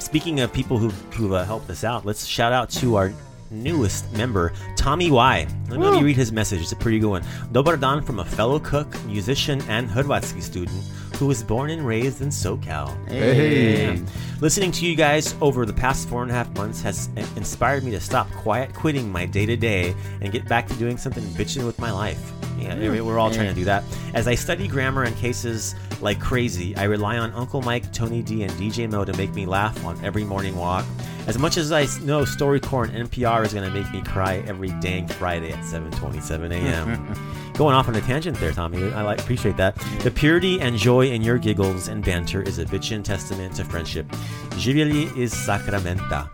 Speaking 0.09 0.41
of 0.41 0.51
people 0.55 0.79
who 0.79 0.89
who 1.13 1.35
uh, 1.35 1.45
helped 1.45 1.69
us 1.69 1.85
out, 1.85 2.07
let's 2.07 2.25
shout 2.25 2.51
out 2.51 2.71
to 2.71 2.97
our 2.97 3.13
newest 3.51 4.11
member, 4.15 4.55
Tommy 4.75 5.11
Y. 5.11 5.47
Let 5.69 5.79
me 5.79 6.03
read 6.03 6.17
his 6.17 6.33
message. 6.33 6.63
It's 6.63 6.73
a 6.73 6.77
pretty 6.77 6.99
good 6.99 7.11
one. 7.11 7.25
Dobar 7.53 7.77
dan 7.77 8.01
from 8.01 8.19
a 8.21 8.25
fellow 8.25 8.59
cook, 8.59 8.89
musician, 9.05 9.61
and 9.69 9.87
Hrvatski 9.87 10.41
student 10.41 10.83
who 11.17 11.27
was 11.27 11.43
born 11.43 11.69
and 11.69 11.87
raised 11.87 12.23
in 12.23 12.29
SoCal. 12.29 12.89
Hey. 13.07 14.03
Listening 14.41 14.73
to 14.73 14.87
you 14.87 14.97
guys 14.97 15.35
over 15.43 15.67
the 15.67 15.75
past 15.75 16.09
four 16.09 16.23
and 16.23 16.31
a 16.31 16.35
half 16.35 16.49
months 16.57 16.81
has 16.81 17.11
inspired 17.37 17.85
me 17.85 17.91
to 17.91 18.01
stop 18.01 18.31
quiet 18.31 18.73
quitting 18.73 19.13
my 19.13 19.27
day 19.27 19.45
to 19.45 19.57
day 19.57 19.95
and 20.23 20.33
get 20.33 20.49
back 20.49 20.67
to 20.69 20.75
doing 20.77 20.97
something 20.97 21.25
bitching 21.35 21.67
with 21.67 21.79
my 21.79 21.93
life. 21.93 22.33
Yeah, 22.59 23.03
we're 23.03 23.19
all 23.19 23.31
trying 23.31 23.49
to 23.49 23.55
do 23.55 23.65
that. 23.67 23.85
As 24.15 24.27
I 24.27 24.37
study 24.37 24.69
grammar 24.69 25.03
and 25.03 25.15
cases 25.17 25.75
like 26.01 26.21
crazy, 26.21 26.77
I 26.77 26.85
rely 26.85 27.19
on 27.19 27.33
Uncle 27.33 27.61
Mike, 27.63 27.93
Tony 27.93 28.23
D, 28.23 28.43
and 28.43 28.53
DJ 28.53 28.89
Mo 28.91 29.05
to 29.05 29.13
make 29.17 29.35
me 29.35 29.47
laugh 29.47 29.85
on 29.85 30.03
every 30.05 30.25
morning 30.25 30.57
walk. 30.57 30.85
As 31.27 31.39
much 31.39 31.57
as 31.59 31.73
I 31.73 31.83
know 32.05 32.23
StoryCorps 32.23 32.95
and 32.95 33.11
NPR 33.11 33.45
is 33.45 33.53
going 33.53 33.69
to 33.71 33.75
make 33.83 33.91
me 33.93 34.01
cry 34.03 34.43
every 34.47 34.71
dang 34.81 35.07
Friday 35.09 35.53
at 35.53 35.59
7:27 35.65 36.53
a.m. 36.53 37.53
Going 37.59 37.75
off 37.75 37.89
on 37.89 37.97
a 37.97 38.01
tangent 38.01 38.39
there, 38.39 38.53
Tommy. 38.53 38.83
I 38.93 39.03
like 39.03 39.21
appreciate 39.21 39.57
that. 39.57 39.75
The 40.05 40.11
purity 40.13 40.61
and 40.61 40.77
joy 40.77 41.09
in 41.11 41.23
your 41.23 41.39
giggles 41.39 41.89
and 41.89 42.05
banter 42.05 42.41
is 42.43 42.59
a 42.61 42.65
bitchin' 42.65 43.03
testament 43.03 43.57
to 43.57 43.65
friendship. 43.65 44.07
Živjeli 44.53 45.15
is 45.17 45.35
Sacramenta. 45.35 46.29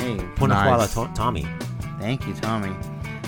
Hey, 0.00 0.16
Nice. 0.46 0.94
to- 0.94 1.10
Tommy. 1.14 1.46
thank 2.00 2.26
you, 2.26 2.34
Tommy. 2.34 2.74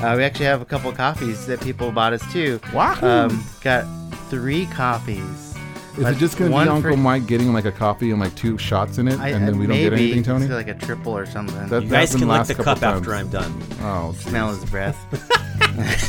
Uh, 0.03 0.15
we 0.17 0.23
actually 0.25 0.47
have 0.47 0.63
a 0.63 0.65
couple 0.65 0.91
coffees 0.93 1.47
that 1.47 1.61
people 1.61 1.91
bought 1.93 2.13
us 2.13 2.23
too. 2.33 2.61
Wahoo! 2.73 3.07
Um, 3.07 3.45
got 3.63 3.85
three 4.29 4.67
coffees. 4.67 5.55
Is 5.97 6.05
But 6.05 6.13
it 6.15 6.19
just 6.19 6.37
going 6.39 6.51
to 6.51 6.55
one 6.55 6.67
be 6.67 6.69
for- 6.71 6.75
Uncle 6.91 6.97
Mike 6.97 7.27
getting 7.27 7.53
like 7.53 7.65
a 7.65 7.73
coffee 7.73 8.11
and 8.13 8.21
like 8.21 8.35
two 8.37 8.57
shots 8.57 8.99
in 8.99 9.09
it, 9.09 9.19
I- 9.19 9.31
and 9.31 9.47
then 9.49 9.59
we 9.59 9.67
don't 9.67 9.77
maybe 9.77 9.91
get 9.91 9.93
anything, 10.01 10.23
Tony? 10.23 10.45
It's 10.45 10.55
like 10.55 10.69
a 10.69 10.75
triple 10.75 11.17
or 11.17 11.27
something. 11.27 11.57
That- 11.69 11.83
You 11.83 11.89
That's 11.89 12.13
guys 12.13 12.13
been 12.13 12.19
can 12.21 12.29
lick 12.29 12.39
last 12.39 12.49
the 12.49 12.55
couple 12.55 12.75
cup 12.75 12.83
after 12.83 13.11
times. 13.11 13.35
I'm 13.35 13.59
done. 13.59 13.63
oh, 13.83 14.13
smell 14.13 14.51
his 14.55 14.65
breath 14.67 14.97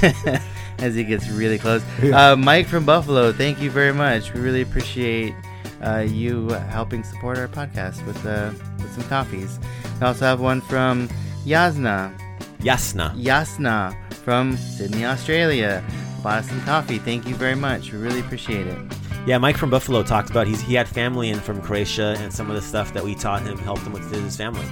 as 0.79 0.95
he 0.95 1.03
gets 1.03 1.27
really 1.29 1.57
close. 1.57 1.81
Yeah. 2.01 2.31
Uh, 2.31 2.35
Mike 2.35 2.67
from 2.67 2.85
Buffalo, 2.85 3.31
thank 3.31 3.59
you 3.61 3.71
very 3.71 3.93
much. 3.93 4.33
We 4.33 4.41
really 4.41 4.61
appreciate 4.61 5.33
uh, 5.83 6.05
you 6.07 6.49
helping 6.49 7.03
support 7.03 7.38
our 7.38 7.47
podcast 7.47 8.05
with 8.05 8.23
uh, 8.25 8.51
with 8.77 8.93
some 8.93 9.03
coffees. 9.09 9.59
We 9.99 10.07
also 10.07 10.25
have 10.25 10.39
one 10.39 10.61
from 10.61 11.07
Yasna. 11.45 12.13
Yasna. 12.59 13.15
Yasna 13.21 13.95
from 14.23 14.55
Sydney, 14.57 15.05
Australia. 15.05 15.83
Bought 16.23 16.39
us 16.39 16.49
some 16.49 16.61
coffee. 16.61 16.97
Thank 16.99 17.27
you 17.27 17.35
very 17.35 17.55
much. 17.55 17.91
We 17.91 17.97
really 17.99 18.19
appreciate 18.19 18.67
it. 18.67 18.77
Yeah, 19.25 19.38
Mike 19.38 19.57
from 19.57 19.69
Buffalo 19.69 20.01
talked 20.03 20.29
about 20.29 20.47
he's 20.47 20.61
he 20.61 20.73
had 20.73 20.88
family 20.88 21.29
in 21.29 21.39
from 21.39 21.61
Croatia 21.61 22.15
and 22.19 22.33
some 22.33 22.49
of 22.49 22.55
the 22.55 22.61
stuff 22.61 22.93
that 22.93 23.03
we 23.03 23.15
taught 23.15 23.41
him 23.41 23.57
helped 23.57 23.81
him 23.81 23.93
with 23.93 24.09
his 24.11 24.35
family 24.35 24.65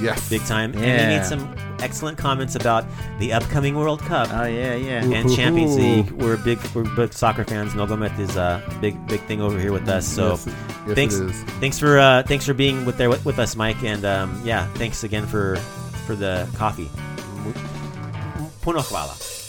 Yes. 0.00 0.28
big 0.30 0.40
time. 0.42 0.72
And 0.74 0.82
he 1.12 1.18
made 1.18 1.24
some 1.26 1.54
excellent 1.80 2.16
comments 2.16 2.54
about 2.54 2.84
the 3.18 3.32
upcoming 3.32 3.76
World 3.76 4.00
Cup. 4.00 4.28
Oh 4.32 4.44
yeah, 4.44 4.74
yeah. 4.74 5.04
Ooh. 5.04 5.12
and 5.14 5.34
Champions 5.34 5.76
Ooh. 5.76 5.80
League. 5.80 6.10
We're 6.12 6.36
big, 6.38 6.58
we're 6.74 6.84
big 6.96 7.12
soccer 7.12 7.44
fans. 7.44 7.72
Nogomet 7.74 8.18
is 8.18 8.36
a 8.36 8.62
big, 8.80 8.94
big 9.06 9.20
thing 9.22 9.40
over 9.40 9.58
here 9.58 9.72
with 9.72 9.88
us. 9.88 10.06
So, 10.06 10.30
Yes, 10.30 10.46
yes, 10.86 10.94
thanks, 10.94 11.14
it 11.16 11.30
is. 11.30 11.42
thanks 11.60 11.78
for, 11.78 11.98
uh, 11.98 12.22
thanks 12.24 12.46
for 12.46 12.54
being 12.54 12.84
with 12.86 12.96
there 12.96 13.10
with, 13.10 13.24
with 13.24 13.38
us, 13.38 13.54
Mike. 13.54 13.82
And 13.84 14.04
um, 14.04 14.40
yeah, 14.44 14.66
thanks 14.74 15.04
again 15.04 15.26
for 15.26 15.56
for 16.06 16.14
the 16.16 16.48
coffee. 16.56 16.88
Puno 18.62 18.80
hvala. 18.82 19.39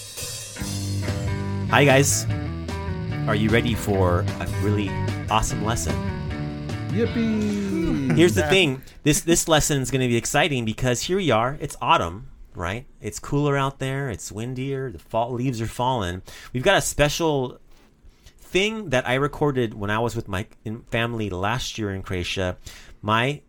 Hi 1.72 1.86
guys, 1.86 2.26
are 3.26 3.34
you 3.34 3.48
ready 3.48 3.72
for 3.74 4.26
a 4.40 4.46
really 4.60 4.90
awesome 5.30 5.64
lesson? 5.64 5.94
Yippee! 6.90 7.70
Hmm. 7.70 8.10
Here's 8.10 8.34
the 8.34 8.42
thing. 8.42 8.82
This 9.04 9.22
this 9.22 9.48
lesson 9.48 9.80
is 9.80 9.90
going 9.90 10.02
to 10.02 10.06
be 10.06 10.18
exciting 10.18 10.66
because 10.66 11.00
here 11.00 11.16
we 11.16 11.30
are. 11.30 11.56
It's 11.62 11.74
autumn, 11.80 12.28
right? 12.54 12.84
It's 13.00 13.18
cooler 13.18 13.56
out 13.56 13.78
there. 13.78 14.10
It's 14.10 14.30
windier. 14.30 14.90
The 14.90 14.98
fall 14.98 15.32
leaves 15.32 15.62
are 15.62 15.66
falling. 15.66 16.20
We've 16.52 16.62
got 16.62 16.76
a 16.76 16.82
special 16.82 17.58
thing 18.38 18.90
that 18.90 19.08
I 19.08 19.14
recorded 19.14 19.72
when 19.72 19.88
I 19.88 19.98
was 19.98 20.14
with 20.14 20.28
my 20.28 20.44
family 20.90 21.30
last 21.30 21.78
year 21.78 21.90
in 21.90 22.02
Croatia. 22.02 22.58
My 23.00 23.40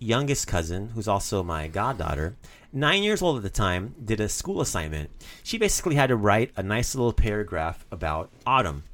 youngest 0.00 0.48
cousin, 0.48 0.88
who's 0.88 1.06
also 1.06 1.44
my 1.44 1.68
goddaughter, 1.68 2.34
nine 2.72 3.02
years 3.02 3.22
old 3.22 3.36
at 3.36 3.42
the 3.42 3.50
time, 3.50 3.94
did 4.04 4.20
a 4.20 4.28
school 4.28 4.60
assignment. 4.60 5.10
She 5.42 5.58
basically 5.58 5.94
had 5.94 6.08
to 6.08 6.16
write 6.16 6.52
a 6.56 6.62
nice 6.62 6.94
little 6.94 7.12
paragraph 7.12 7.84
about 7.90 8.30
autumn 8.46 8.84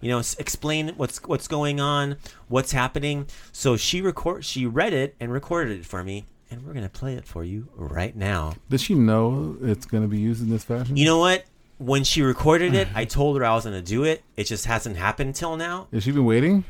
you 0.00 0.10
know, 0.10 0.18
explain 0.38 0.90
what's 0.96 1.22
what's 1.24 1.48
going 1.48 1.80
on, 1.80 2.16
what's 2.48 2.72
happening. 2.72 3.26
So 3.52 3.76
she 3.76 4.00
record 4.00 4.44
she 4.44 4.66
read 4.66 4.92
it 4.92 5.14
and 5.20 5.32
recorded 5.32 5.80
it 5.80 5.86
for 5.86 6.04
me, 6.04 6.26
and 6.50 6.64
we're 6.64 6.74
gonna 6.74 6.88
play 6.88 7.14
it 7.14 7.26
for 7.26 7.44
you 7.44 7.68
right 7.74 8.14
now. 8.14 8.54
Does 8.68 8.82
she 8.82 8.94
know 8.94 9.56
it's 9.62 9.86
going 9.86 10.02
to 10.02 10.08
be 10.08 10.18
used 10.18 10.42
in 10.42 10.50
this 10.50 10.64
fashion? 10.64 10.96
You 10.96 11.06
know 11.06 11.18
what? 11.18 11.44
When 11.78 12.04
she 12.04 12.22
recorded 12.22 12.74
it, 12.74 12.88
I 12.94 13.04
told 13.04 13.36
her 13.38 13.44
I 13.44 13.54
was 13.54 13.64
gonna 13.64 13.82
do 13.82 14.04
it. 14.04 14.22
It 14.36 14.44
just 14.44 14.66
hasn't 14.66 14.96
happened 14.96 15.34
till 15.34 15.56
now. 15.56 15.88
Has 15.92 16.04
she 16.04 16.12
been 16.12 16.24
waiting? 16.24 16.64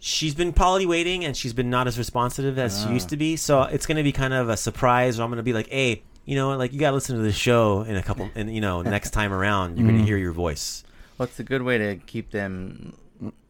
She's 0.00 0.34
been 0.34 0.52
probably 0.52 0.86
waiting, 0.86 1.24
and 1.24 1.36
she's 1.36 1.52
been 1.52 1.70
not 1.70 1.86
as 1.88 1.98
responsive 1.98 2.58
as 2.58 2.82
she 2.82 2.90
used 2.90 3.08
ah. 3.08 3.10
to 3.10 3.16
be. 3.16 3.36
So 3.36 3.62
it's 3.62 3.86
gonna 3.86 4.02
be 4.02 4.12
kind 4.12 4.32
of 4.32 4.48
a 4.48 4.56
surprise. 4.56 5.18
Or 5.18 5.24
I'm 5.24 5.30
gonna 5.30 5.42
be 5.42 5.52
like, 5.52 5.68
hey. 5.68 6.02
You 6.24 6.34
know, 6.34 6.54
like 6.58 6.74
you 6.74 6.78
gotta 6.78 6.92
listen 6.92 7.16
to 7.16 7.22
the 7.22 7.32
show 7.32 7.84
in 7.84 7.96
a 7.96 8.02
couple, 8.02 8.28
and 8.34 8.54
you 8.54 8.60
know, 8.60 8.82
next 8.96 9.12
time 9.12 9.32
around, 9.32 9.78
you're 9.78 9.88
gonna 9.88 10.02
mm. 10.02 10.04
hear 10.04 10.18
your 10.18 10.32
voice. 10.32 10.84
What's 11.16 11.40
a 11.40 11.42
good 11.42 11.62
way 11.62 11.78
to 11.78 11.96
keep 11.96 12.32
them 12.32 12.92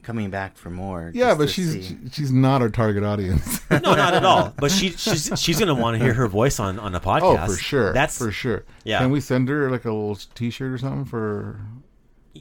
coming 0.09 0.31
back 0.31 0.57
for 0.57 0.71
more? 0.71 1.13
Yeah, 1.15 1.35
but 1.35 1.51
she's 1.51 1.89
see? 1.89 1.99
she's 2.13 2.33
not 2.33 2.63
our 2.63 2.71
target 2.71 3.05
audience. 3.05 3.61
No, 3.71 3.95
not 3.95 4.15
at 4.15 4.25
all. 4.25 4.55
But 4.57 4.71
she, 4.71 4.91
she's 4.97 5.31
she's 5.37 5.59
gonna 5.59 5.75
want 5.75 5.99
to 5.99 6.03
hear 6.03 6.15
her 6.15 6.27
voice 6.27 6.59
on 6.59 6.79
on 6.79 6.95
a 6.95 6.99
oh, 6.99 7.01
podcast. 7.01 7.23
oh, 7.23 7.37
podcast. 7.37 7.47
for 7.47 7.57
sure. 7.57 7.93
That's 7.93 8.19
for 8.19 8.33
sure. 8.33 8.65
Yeah. 8.85 8.99
Can 8.99 9.11
we 9.11 9.21
send 9.21 9.49
her 9.49 9.71
like 9.71 9.85
a 9.85 9.93
little 9.93 10.17
T-shirt 10.35 10.73
or 10.73 10.79
something 10.79 11.05
for, 11.05 11.61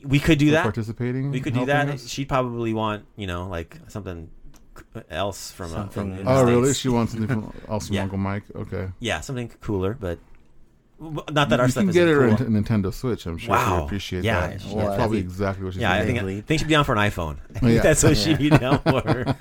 we 0.04 0.20
could 0.20 0.38
do 0.40 0.52
that. 0.52 0.64
participating? 0.64 1.32
We 1.32 1.42
could 1.42 1.54
do 1.54 1.66
that. 1.66 1.90
us? 1.90 2.08
She'd 2.08 2.30
probably 2.30 2.74
want 2.74 3.06
you 3.16 3.28
know 3.28 3.48
like 3.48 3.78
something 3.88 4.30
else 5.10 5.52
from 5.52 5.66
a, 5.68 5.70
from 5.70 5.92
Something- 5.92 6.20
in 6.20 6.26
the 6.26 6.32
Oh, 6.32 6.44
really? 6.46 6.74
She 6.74 6.88
wants 6.90 7.14
something 7.14 7.28
from 7.28 7.54
also 7.70 7.88
from 7.88 7.96
Yeah. 7.96 8.04
Uncle 8.04 8.18
Mike. 8.20 8.44
Okay. 8.56 8.90
yeah, 9.00 9.22
something 9.22 9.50
cooler, 9.62 9.98
but 10.00 10.20
not 11.00 11.50
that 11.50 11.60
our 11.60 11.66
you 11.68 11.72
stuff 11.72 11.82
can 11.84 11.90
is 11.90 11.96
get 11.96 12.08
her 12.08 12.36
cool. 12.36 12.48
a 12.48 12.50
Nintendo 12.50 12.94
Switch. 12.94 13.26
I'm 13.26 13.38
sure 13.38 13.52
Wow. 13.52 13.66
she'll 13.78 13.86
appreciate 13.86 14.24
Yeah. 14.24 14.48
that. 14.48 14.66
Well, 14.66 14.86
That's 14.86 14.96
probably 14.98 15.20
think- 15.22 15.32
exactly 15.32 15.64
what 15.66 15.74
she's 15.74 15.82
Yeah, 15.82 15.92
I 15.94 15.98
gonna 16.06 16.06
think, 16.22 16.38
I 16.40 16.42
think 16.42 16.60
she'd 16.60 16.68
be 16.68 16.74
down 16.74 16.86
for 16.86 16.94
an 16.94 16.98
iPhone. 17.00 17.38
I 17.50 17.54
think 17.60 17.64
oh, 17.64 17.68
Yeah. 17.68 17.82
that's 17.84 18.04
what 18.04 18.18
Yeah. 18.18 18.24
she'd 18.24 18.38
be 18.50 18.50
down 18.50 18.80
for. 18.80 19.36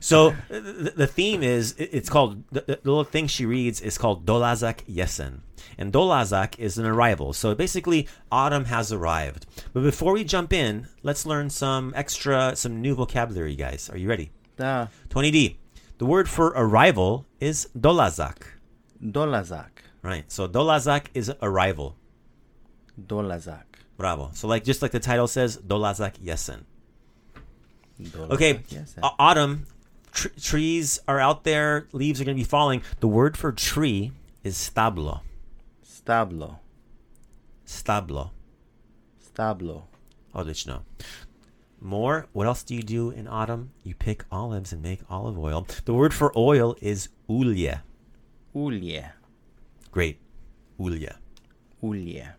so 0.00 0.34
the, 0.48 0.92
the 0.96 1.06
theme 1.06 1.42
is 1.42 1.74
it's 1.78 2.08
called 2.08 2.42
the, 2.50 2.62
the 2.66 2.78
little 2.84 3.04
thing 3.04 3.26
she 3.26 3.46
reads 3.46 3.80
is 3.80 3.96
called 3.98 4.26
Dolazak 4.26 4.84
Yesen, 4.88 5.40
and 5.78 5.92
Dolazak 5.92 6.58
is 6.58 6.78
an 6.78 6.86
arrival. 6.86 7.32
So 7.32 7.54
basically, 7.54 8.08
autumn 8.32 8.64
has 8.66 8.92
arrived. 8.92 9.46
But 9.72 9.82
before 9.82 10.12
we 10.14 10.24
jump 10.24 10.52
in, 10.52 10.88
let's 11.02 11.24
learn 11.26 11.50
some 11.50 11.92
extra, 11.94 12.56
some 12.56 12.80
new 12.80 12.94
vocabulary, 12.94 13.54
guys. 13.56 13.88
Are 13.90 13.96
you 13.98 14.08
ready? 14.08 14.30
Da, 14.56 14.88
Tony 15.08 15.30
D. 15.30 15.58
The 15.98 16.06
word 16.06 16.28
for 16.28 16.48
arrival 16.56 17.26
is 17.40 17.68
Dolazak. 17.78 18.36
dolazak. 19.02 19.68
Right. 20.02 20.30
So 20.32 20.48
Dolazak 20.48 21.06
is 21.14 21.30
arrival. 21.42 21.96
Dolazak. 23.00 23.64
Bravo. 23.96 24.30
So 24.34 24.48
like 24.48 24.64
just 24.64 24.82
like 24.82 24.92
the 24.92 25.00
title 25.00 25.26
says, 25.28 25.58
Dolazak 25.58 26.14
Yesen. 26.18 26.64
Dolazak, 28.00 28.30
Okay, 28.32 28.60
Yes. 28.70 28.94
au- 29.02 29.14
autumn. 29.18 29.66
Tr- 30.12 30.28
trees 30.40 30.98
are 31.06 31.20
out 31.20 31.44
there. 31.44 31.86
Leaves 31.92 32.20
are 32.20 32.24
going 32.24 32.36
to 32.36 32.40
be 32.40 32.48
falling. 32.48 32.82
The 33.00 33.06
word 33.08 33.36
for 33.36 33.52
tree 33.52 34.12
is 34.42 34.56
stablo. 34.56 35.20
Stablo. 35.86 36.58
Stablo. 37.66 38.30
Stablo. 39.22 39.82
Oh, 40.34 40.40
Odlično. 40.42 40.80
More. 41.80 42.26
What 42.32 42.46
else 42.46 42.62
do 42.62 42.74
you 42.74 42.82
do 42.82 43.10
in 43.10 43.28
autumn? 43.28 43.70
You 43.84 43.94
pick 43.94 44.24
olives 44.32 44.72
and 44.72 44.82
make 44.82 45.00
olive 45.08 45.38
oil. 45.38 45.66
The 45.84 45.94
word 45.94 46.12
for 46.12 46.32
oil 46.36 46.74
is 46.80 47.08
ulje. 47.28 47.80
Ulje. 48.54 49.10
Great. 49.90 50.20
Ulje. 50.78 51.16
Ulje. 51.82 52.34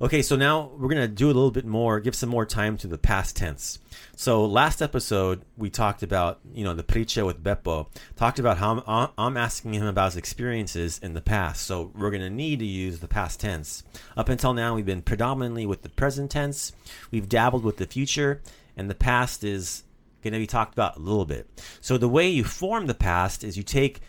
Okay, 0.00 0.20
so 0.20 0.34
now 0.34 0.72
we're 0.76 0.88
going 0.88 1.00
to 1.00 1.06
do 1.06 1.26
a 1.26 1.28
little 1.28 1.52
bit 1.52 1.64
more, 1.64 2.00
give 2.00 2.16
some 2.16 2.28
more 2.28 2.44
time 2.44 2.76
to 2.78 2.88
the 2.88 2.98
past 2.98 3.36
tense. 3.36 3.78
So 4.16 4.44
last 4.44 4.82
episode, 4.82 5.44
we 5.56 5.70
talked 5.70 6.02
about, 6.02 6.40
you 6.52 6.64
know, 6.64 6.74
the 6.74 6.82
Priče 6.82 7.24
with 7.24 7.40
Beppo, 7.40 7.86
talked 8.16 8.40
about 8.40 8.58
how 8.58 8.72
I'm, 8.72 8.82
uh, 8.84 9.08
I'm 9.16 9.36
asking 9.36 9.74
him 9.74 9.86
about 9.86 10.06
his 10.06 10.16
experiences 10.16 10.98
in 10.98 11.14
the 11.14 11.20
past. 11.20 11.64
So 11.64 11.92
we're 11.94 12.10
going 12.10 12.22
to 12.22 12.30
need 12.30 12.58
to 12.58 12.66
use 12.66 12.98
the 12.98 13.06
past 13.06 13.38
tense. 13.38 13.84
Up 14.16 14.28
until 14.28 14.54
now, 14.54 14.74
we've 14.74 14.84
been 14.84 15.02
predominantly 15.02 15.66
with 15.66 15.82
the 15.82 15.88
present 15.88 16.32
tense. 16.32 16.72
We've 17.12 17.28
dabbled 17.28 17.62
with 17.62 17.76
the 17.76 17.86
future, 17.86 18.42
and 18.76 18.90
the 18.90 18.96
past 18.96 19.44
is 19.44 19.84
going 20.24 20.32
to 20.32 20.40
be 20.40 20.48
talked 20.48 20.74
about 20.74 20.96
a 20.96 21.00
little 21.00 21.26
bit. 21.26 21.48
So 21.80 21.96
the 21.96 22.08
way 22.08 22.28
you 22.28 22.42
form 22.42 22.86
the 22.86 22.94
past 22.94 23.44
is 23.44 23.56
you 23.56 23.62
take 23.62 24.00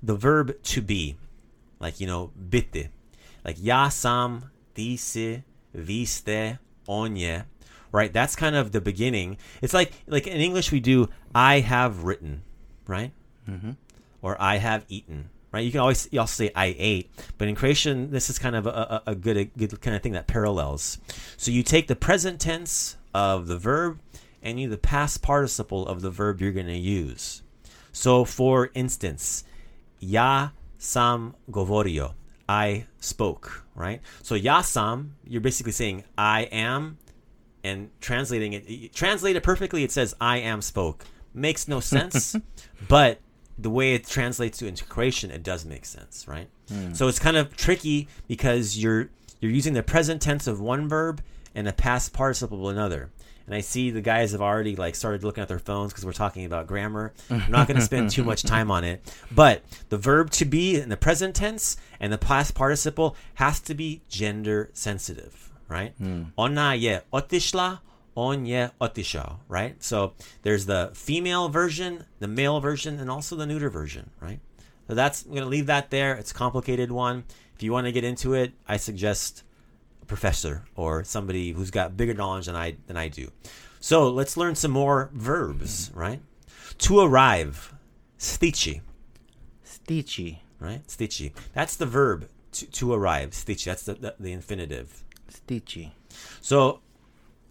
the 0.00 0.14
verb 0.14 0.62
to 0.62 0.80
be, 0.80 1.16
like, 1.80 2.00
you 2.00 2.06
know, 2.06 2.30
bitte. 2.48 2.88
Like, 3.44 3.56
ja 3.58 3.88
sam, 3.88 4.50
ti 4.74 4.96
si, 4.96 5.42
vi 5.74 6.04
ste, 6.04 6.58
on 6.86 7.16
je. 7.16 7.42
Right? 7.92 8.12
That's 8.12 8.36
kind 8.36 8.54
of 8.54 8.70
the 8.70 8.80
beginning. 8.80 9.36
It's 9.62 9.74
like, 9.74 9.92
like 10.06 10.26
in 10.26 10.40
English, 10.40 10.70
we 10.70 10.78
do, 10.78 11.08
I 11.34 11.60
have 11.60 12.04
written, 12.04 12.42
right? 12.86 13.12
Mhm. 13.48 13.76
Or 14.22 14.40
I 14.40 14.58
have 14.58 14.84
eaten, 14.88 15.30
right? 15.50 15.64
You 15.64 15.72
can 15.72 15.80
always 15.80 16.06
you 16.12 16.20
also 16.20 16.44
say 16.44 16.52
I 16.54 16.76
ate, 16.78 17.10
but 17.38 17.48
in 17.48 17.54
Croatian, 17.56 18.10
this 18.10 18.28
is 18.30 18.38
kind 18.38 18.54
of 18.54 18.66
a, 18.66 19.02
a, 19.06 19.10
a 19.12 19.14
good 19.14 19.36
a 19.36 19.44
good 19.46 19.80
kind 19.80 19.96
of 19.96 20.02
thing 20.02 20.12
that 20.12 20.26
parallels. 20.26 20.98
So 21.36 21.50
you 21.50 21.62
take 21.62 21.88
the 21.88 21.96
present 21.96 22.38
tense 22.40 22.96
of 23.14 23.46
the 23.48 23.56
verb 23.58 23.98
and 24.42 24.60
you 24.60 24.68
the 24.68 24.78
past 24.78 25.22
participle 25.22 25.86
of 25.86 26.02
the 26.02 26.10
verb 26.10 26.40
you're 26.40 26.52
going 26.52 26.66
to 26.66 26.76
use. 26.76 27.42
So, 27.92 28.24
for 28.24 28.70
instance, 28.74 29.42
ja 29.98 30.50
sam 30.80 31.36
govorio, 31.50 32.14
I 32.48 32.86
spoke, 32.98 33.64
right? 33.76 34.00
So 34.22 34.34
ja 34.34 34.62
sam, 34.62 35.14
you're 35.24 35.40
basically 35.40 35.72
saying 35.72 36.04
I 36.18 36.42
am, 36.50 36.98
and 37.62 37.90
translating 38.00 38.54
it, 38.54 38.92
translate 38.94 39.36
it 39.36 39.42
perfectly. 39.42 39.84
It 39.84 39.92
says 39.92 40.14
I 40.20 40.38
am 40.38 40.62
spoke. 40.62 41.04
Makes 41.32 41.68
no 41.68 41.78
sense, 41.78 42.34
but 42.88 43.20
the 43.56 43.70
way 43.70 43.94
it 43.94 44.06
translates 44.06 44.58
to 44.58 44.66
into 44.66 44.84
Croatian, 44.84 45.30
it 45.30 45.42
does 45.42 45.64
make 45.64 45.84
sense, 45.84 46.26
right? 46.26 46.48
Hmm. 46.68 46.94
So 46.94 47.06
it's 47.06 47.18
kind 47.18 47.36
of 47.36 47.56
tricky 47.56 48.08
because 48.26 48.76
you're 48.76 49.10
you're 49.40 49.52
using 49.52 49.74
the 49.74 49.82
present 49.82 50.20
tense 50.20 50.46
of 50.46 50.60
one 50.60 50.88
verb 50.88 51.22
and 51.54 51.66
the 51.66 51.72
past 51.72 52.12
participle 52.12 52.68
of 52.68 52.74
another. 52.74 53.10
And 53.50 53.56
I 53.56 53.62
see 53.62 53.90
the 53.90 54.00
guys 54.00 54.30
have 54.30 54.40
already 54.40 54.76
like 54.76 54.94
started 54.94 55.24
looking 55.24 55.42
at 55.42 55.48
their 55.48 55.58
phones 55.58 55.92
because 55.92 56.06
we're 56.06 56.12
talking 56.12 56.44
about 56.44 56.68
grammar. 56.68 57.12
I'm 57.30 57.50
not 57.50 57.66
going 57.66 57.78
to 57.78 57.84
spend 57.84 58.10
too 58.10 58.22
much 58.22 58.44
time 58.44 58.70
on 58.70 58.84
it, 58.84 59.12
but 59.32 59.64
the 59.88 59.98
verb 59.98 60.30
to 60.30 60.44
be 60.44 60.80
in 60.80 60.88
the 60.88 60.96
present 60.96 61.34
tense 61.34 61.76
and 61.98 62.12
the 62.12 62.18
past 62.18 62.54
participle 62.54 63.16
has 63.34 63.58
to 63.62 63.74
be 63.74 64.02
gender 64.08 64.70
sensitive, 64.72 65.50
right? 65.66 65.94
Hmm. 65.98 66.26
Ona 66.38 66.76
je 66.76 67.00
otishla, 67.12 67.80
on 68.14 68.46
otišao, 68.46 69.38
right? 69.48 69.82
So 69.82 70.12
there's 70.42 70.66
the 70.66 70.92
female 70.94 71.48
version, 71.48 72.04
the 72.20 72.28
male 72.28 72.60
version, 72.60 73.00
and 73.00 73.10
also 73.10 73.34
the 73.34 73.46
neuter 73.46 73.70
version, 73.70 74.10
right? 74.20 74.38
So 74.86 74.94
that's 74.94 75.24
I'm 75.24 75.30
going 75.30 75.42
to 75.42 75.48
leave 75.48 75.66
that 75.66 75.90
there. 75.90 76.14
It's 76.14 76.30
a 76.30 76.34
complicated 76.34 76.92
one. 76.92 77.24
If 77.56 77.64
you 77.64 77.72
want 77.72 77.86
to 77.86 77.92
get 77.92 78.04
into 78.04 78.34
it, 78.34 78.52
I 78.68 78.76
suggest 78.76 79.42
professor 80.10 80.64
or 80.74 81.04
somebody 81.04 81.52
who's 81.52 81.70
got 81.70 81.96
bigger 81.96 82.12
knowledge 82.14 82.46
than 82.46 82.56
I 82.56 82.76
than 82.86 82.96
I 82.98 83.08
do. 83.08 83.30
So 83.80 84.10
let's 84.10 84.36
learn 84.36 84.54
some 84.56 84.72
more 84.72 85.08
verbs, 85.14 85.90
right? 85.94 86.20
To 86.86 87.00
arrive, 87.00 87.72
stici, 88.18 88.80
Stici. 89.64 90.38
right? 90.58 90.86
Stici. 90.86 91.32
That's 91.54 91.76
the 91.76 91.86
verb 91.86 92.28
to, 92.52 92.66
to 92.66 92.92
arrive. 92.92 93.30
Stici. 93.30 93.64
That's 93.64 93.84
the, 93.84 93.94
the, 93.94 94.14
the 94.20 94.32
infinitive. 94.32 95.04
Stici. 95.30 95.92
So 96.40 96.80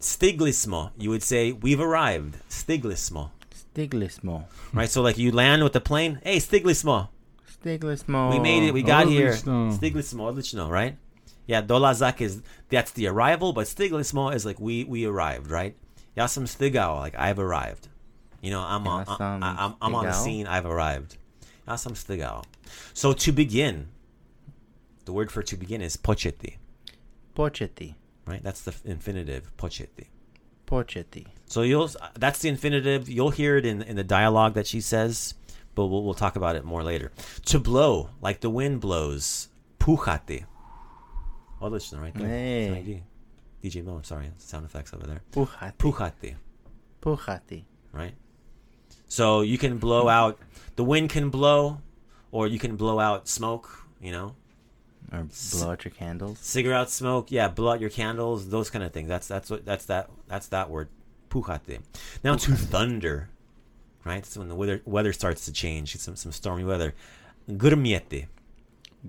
stiglismo, 0.00 0.90
you 0.98 1.10
would 1.10 1.22
say 1.22 1.52
we've 1.52 1.80
arrived. 1.80 2.36
Stiglismo, 2.48 3.30
Stiglismo. 3.74 4.44
right? 4.72 4.90
So 4.90 5.02
like 5.02 5.18
you 5.18 5.32
land 5.32 5.64
with 5.64 5.72
the 5.72 5.80
plane. 5.80 6.20
Hey, 6.22 6.36
stiglismo. 6.38 7.08
Stiglismo. 7.64 8.30
We 8.30 8.38
made 8.38 8.62
it. 8.68 8.72
We 8.74 8.82
got 8.82 9.06
oh, 9.06 9.10
here. 9.10 9.32
Odlično. 9.32 9.72
Stiglismo, 9.78 10.22
odlično, 10.28 10.70
right? 10.70 10.96
Yeah, 11.50 11.62
dolazak 11.62 12.20
is 12.20 12.42
that's 12.68 12.92
the 12.92 13.08
arrival, 13.08 13.52
but 13.52 13.66
stiglismo 13.66 14.32
is 14.32 14.46
like 14.46 14.60
we 14.60 14.84
we 14.84 15.04
arrived, 15.04 15.50
right? 15.50 15.74
Ja 16.16 16.26
sam 16.26 16.44
stigao, 16.44 16.96
like 17.00 17.16
I've 17.18 17.40
arrived. 17.40 17.88
You 18.40 18.52
know, 18.52 18.60
I'm 18.60 18.86
on 18.86 19.04
I, 19.08 19.16
sam 19.16 19.42
I, 19.42 19.56
I'm, 19.58 19.74
I'm 19.82 19.94
on 19.96 20.04
the 20.04 20.12
scene. 20.12 20.46
I've 20.46 20.64
arrived. 20.64 21.16
Ja 21.66 21.74
sam 21.74 21.94
stigao. 21.94 22.44
So 22.94 23.12
to 23.12 23.32
begin, 23.32 23.88
the 25.06 25.12
word 25.12 25.32
for 25.32 25.42
to 25.42 25.56
begin 25.56 25.82
is 25.82 25.96
početi, 25.96 26.58
Početi. 27.34 27.96
right? 28.26 28.44
That's 28.44 28.62
the 28.62 28.72
infinitive 28.84 29.50
početi. 29.56 30.06
Početi. 30.68 31.26
So 31.46 31.62
you'll 31.62 31.90
that's 32.16 32.38
the 32.38 32.48
infinitive. 32.48 33.08
You'll 33.08 33.30
hear 33.30 33.56
it 33.56 33.66
in 33.66 33.82
in 33.82 33.96
the 33.96 34.04
dialogue 34.04 34.54
that 34.54 34.68
she 34.68 34.80
says, 34.80 35.34
but 35.74 35.86
we'll 35.86 36.04
we'll 36.04 36.14
talk 36.14 36.36
about 36.36 36.54
it 36.54 36.64
more 36.64 36.84
later. 36.84 37.10
To 37.46 37.58
blow, 37.58 38.10
like 38.22 38.38
the 38.38 38.50
wind 38.50 38.80
blows, 38.80 39.48
puhati. 39.80 40.44
Oh, 41.60 41.68
listen 41.68 42.00
right 42.00 42.14
there. 42.14 42.26
Hey. 42.28 43.02
DJ 43.62 43.84
Mo, 43.84 44.00
sorry, 44.02 44.30
sound 44.38 44.64
effects 44.64 44.94
over 44.94 45.06
there. 45.06 45.20
Puhati. 45.32 45.76
Puhati, 45.76 46.34
Puhati. 47.02 47.64
right? 47.92 48.14
So 49.06 49.42
you 49.42 49.58
can 49.58 49.76
blow 49.78 50.08
out. 50.08 50.38
The 50.76 50.84
wind 50.84 51.10
can 51.10 51.28
blow, 51.28 51.82
or 52.30 52.46
you 52.46 52.58
can 52.58 52.76
blow 52.76 52.98
out 52.98 53.28
smoke. 53.28 53.68
You 54.00 54.12
know, 54.12 54.34
Or 55.12 55.26
blow 55.52 55.72
out 55.72 55.84
your 55.84 55.92
candles. 55.92 56.38
cigarette 56.38 56.88
smoke. 56.88 57.30
Yeah, 57.30 57.48
blow 57.48 57.72
out 57.72 57.80
your 57.82 57.90
candles. 57.90 58.48
Those 58.48 58.70
kind 58.70 58.82
of 58.82 58.92
things. 58.92 59.08
That's 59.08 59.28
that's 59.28 59.50
what 59.50 59.66
that's 59.66 59.84
that 59.86 60.08
that's 60.26 60.48
that 60.48 60.70
word. 60.70 60.88
Puhate. 61.28 61.80
Now 62.24 62.36
to 62.36 62.56
thunder, 62.56 63.28
right? 64.04 64.22
That's 64.22 64.36
when 64.38 64.48
the 64.48 64.54
weather 64.54 64.80
weather 64.86 65.12
starts 65.12 65.44
to 65.44 65.52
change. 65.52 65.96
Some 65.98 66.16
some 66.16 66.32
stormy 66.32 66.64
weather. 66.64 66.94
Gurmiete. 67.50 68.26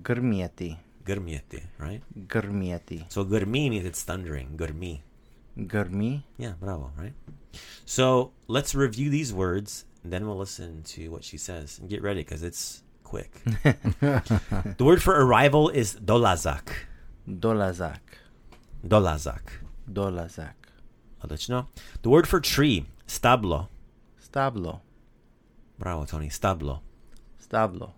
Grmieti. 0.02 0.76
Gurmiete, 1.04 1.62
right? 1.78 2.02
Grmieti. 2.28 3.04
So 3.10 3.24
gurmi 3.24 3.70
means 3.70 3.86
it's 3.86 4.02
thundering. 4.02 4.56
Gurmi. 4.56 5.00
Grmi. 5.58 6.22
Yeah, 6.38 6.52
bravo, 6.60 6.92
right? 6.96 7.12
So 7.84 8.32
let's 8.46 8.74
review 8.74 9.10
these 9.10 9.32
words, 9.32 9.84
and 10.02 10.12
then 10.12 10.26
we'll 10.26 10.38
listen 10.38 10.82
to 10.84 11.08
what 11.10 11.24
she 11.24 11.36
says. 11.36 11.78
And 11.78 11.88
get 11.88 12.02
ready 12.02 12.20
because 12.20 12.42
it's 12.42 12.82
quick. 13.02 13.42
the 14.00 14.84
word 14.84 15.02
for 15.02 15.14
arrival 15.14 15.68
is 15.68 15.96
dolazak. 15.96 16.68
Dolazak. 17.28 18.00
Dolazak. 18.86 19.42
Dolazak. 19.90 20.54
I'll 21.22 21.28
let 21.28 21.48
you 21.48 21.54
know. 21.54 21.68
The 22.02 22.08
word 22.08 22.26
for 22.26 22.40
tree, 22.40 22.86
stablo. 23.06 23.68
Stablo. 24.22 24.80
Bravo, 25.78 26.04
Tony. 26.04 26.28
Stablo. 26.28 26.80
Stablo. 27.40 27.92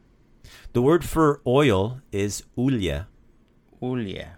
The 0.72 0.82
word 0.82 1.04
for 1.04 1.40
oil 1.46 2.00
is 2.12 2.42
ulje. 2.56 3.06
Ulje. 3.82 4.28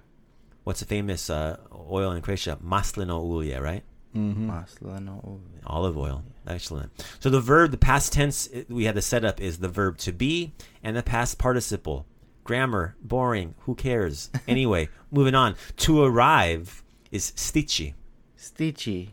What's 0.64 0.80
the 0.80 0.86
famous 0.86 1.30
uh, 1.30 1.56
oil 1.72 2.12
in 2.12 2.22
Croatia? 2.22 2.58
Maslino 2.62 3.22
ulje, 3.24 3.60
right? 3.60 3.84
Maslano 4.14 5.22
ulje. 5.24 5.60
Olive 5.66 5.96
oil. 5.98 6.22
Excellent. 6.46 6.90
So 7.20 7.28
the 7.30 7.40
verb, 7.40 7.70
the 7.70 7.76
past 7.76 8.12
tense 8.12 8.48
we 8.68 8.84
had 8.84 8.94
the 8.94 9.02
setup 9.02 9.40
is 9.40 9.58
the 9.58 9.68
verb 9.68 9.98
to 9.98 10.12
be 10.12 10.52
and 10.82 10.96
the 10.96 11.02
past 11.02 11.38
participle. 11.38 12.06
Grammar, 12.44 12.94
boring. 13.02 13.54
Who 13.60 13.74
cares? 13.74 14.30
Anyway, 14.48 14.88
moving 15.10 15.34
on. 15.34 15.56
To 15.78 16.02
arrive 16.04 16.82
is 17.10 17.32
stici. 17.36 17.94
Stici. 18.38 19.10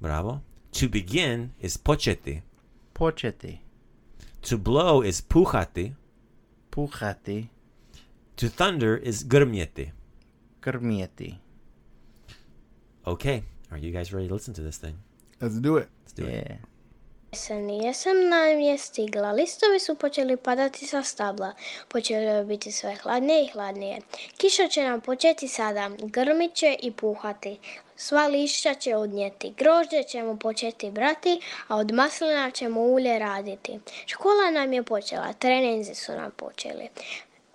Bravo. 0.00 0.42
To 0.72 0.88
begin 0.88 1.52
is 1.60 1.76
početi. 1.76 2.42
Početi. 2.94 3.58
To 4.42 4.56
blow 4.56 5.02
is 5.02 5.20
puhati. 5.20 5.94
Puhati. 6.70 7.48
To 8.36 8.48
thunder 8.48 8.96
is 8.96 9.24
grmjeti. 9.24 9.92
Grmieti. 10.62 11.38
Okay. 13.06 13.42
Are 13.70 13.78
you 13.78 13.90
guys 13.92 14.12
ready 14.12 14.28
to 14.28 14.34
listen 14.34 14.54
to 14.54 14.62
this 14.62 14.76
thing? 14.76 14.98
Let's 15.40 15.56
do 15.58 15.76
it. 15.76 15.88
Let's 16.02 16.12
do 16.12 16.24
it. 16.26 16.46
Yeah. 16.48 16.56
Jesen, 16.56 16.79
jesen 17.82 18.28
nam 18.28 18.60
je 18.60 18.78
stigla. 18.78 19.32
Listovi 19.32 19.78
su 19.78 19.94
počeli 19.94 20.36
padati 20.36 20.86
sa 20.86 21.02
stabla. 21.02 21.52
Počelo 21.88 22.30
je 22.30 22.44
biti 22.44 22.72
sve 22.72 22.94
hladnije 22.94 23.44
i 23.44 23.48
hladnije. 23.48 24.00
Kiša 24.36 24.68
će 24.68 24.82
nam 24.82 25.00
početi 25.00 25.48
sada. 25.48 25.90
Grmit 25.98 26.54
će 26.54 26.76
i 26.82 26.90
puhati. 26.90 27.58
Sva 27.96 28.26
lišća 28.26 28.74
će 28.74 28.96
odnijeti. 28.96 29.54
Grožđe 29.58 30.02
ćemo 30.02 30.36
početi 30.36 30.90
brati, 30.90 31.40
a 31.68 31.76
od 31.76 31.92
maslina 31.92 32.50
ćemo 32.50 32.80
ulje 32.80 33.18
raditi. 33.18 33.78
Škola 34.06 34.50
nam 34.50 34.72
je 34.72 34.82
počela. 34.82 35.32
Treninzi 35.32 35.94
su 35.94 36.12
nam 36.12 36.30
počeli. 36.30 36.88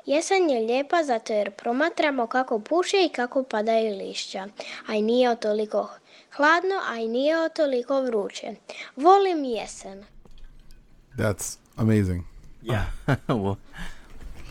Jesen 0.06 0.50
je 0.50 0.60
lijepa 0.60 1.04
zato 1.04 1.34
jer 1.34 1.52
promatramo 1.52 2.28
kako 2.28 2.60
puše 2.60 3.06
i 3.06 3.10
kako 3.10 3.44
padaju 3.44 3.98
lišća, 3.98 4.48
a 4.88 4.96
i 4.96 5.02
nije 5.02 5.36
toliko 5.36 5.90
hladno, 6.38 6.76
a 6.90 6.98
i 7.00 7.08
nije 7.08 7.50
toliko 7.56 8.02
vruće. 8.02 8.48
Volim 8.96 9.44
jesen. 9.44 10.04
That's 11.18 11.58
amazing. 11.78 12.24
Yeah. 12.64 12.86
Wha- 13.28 13.56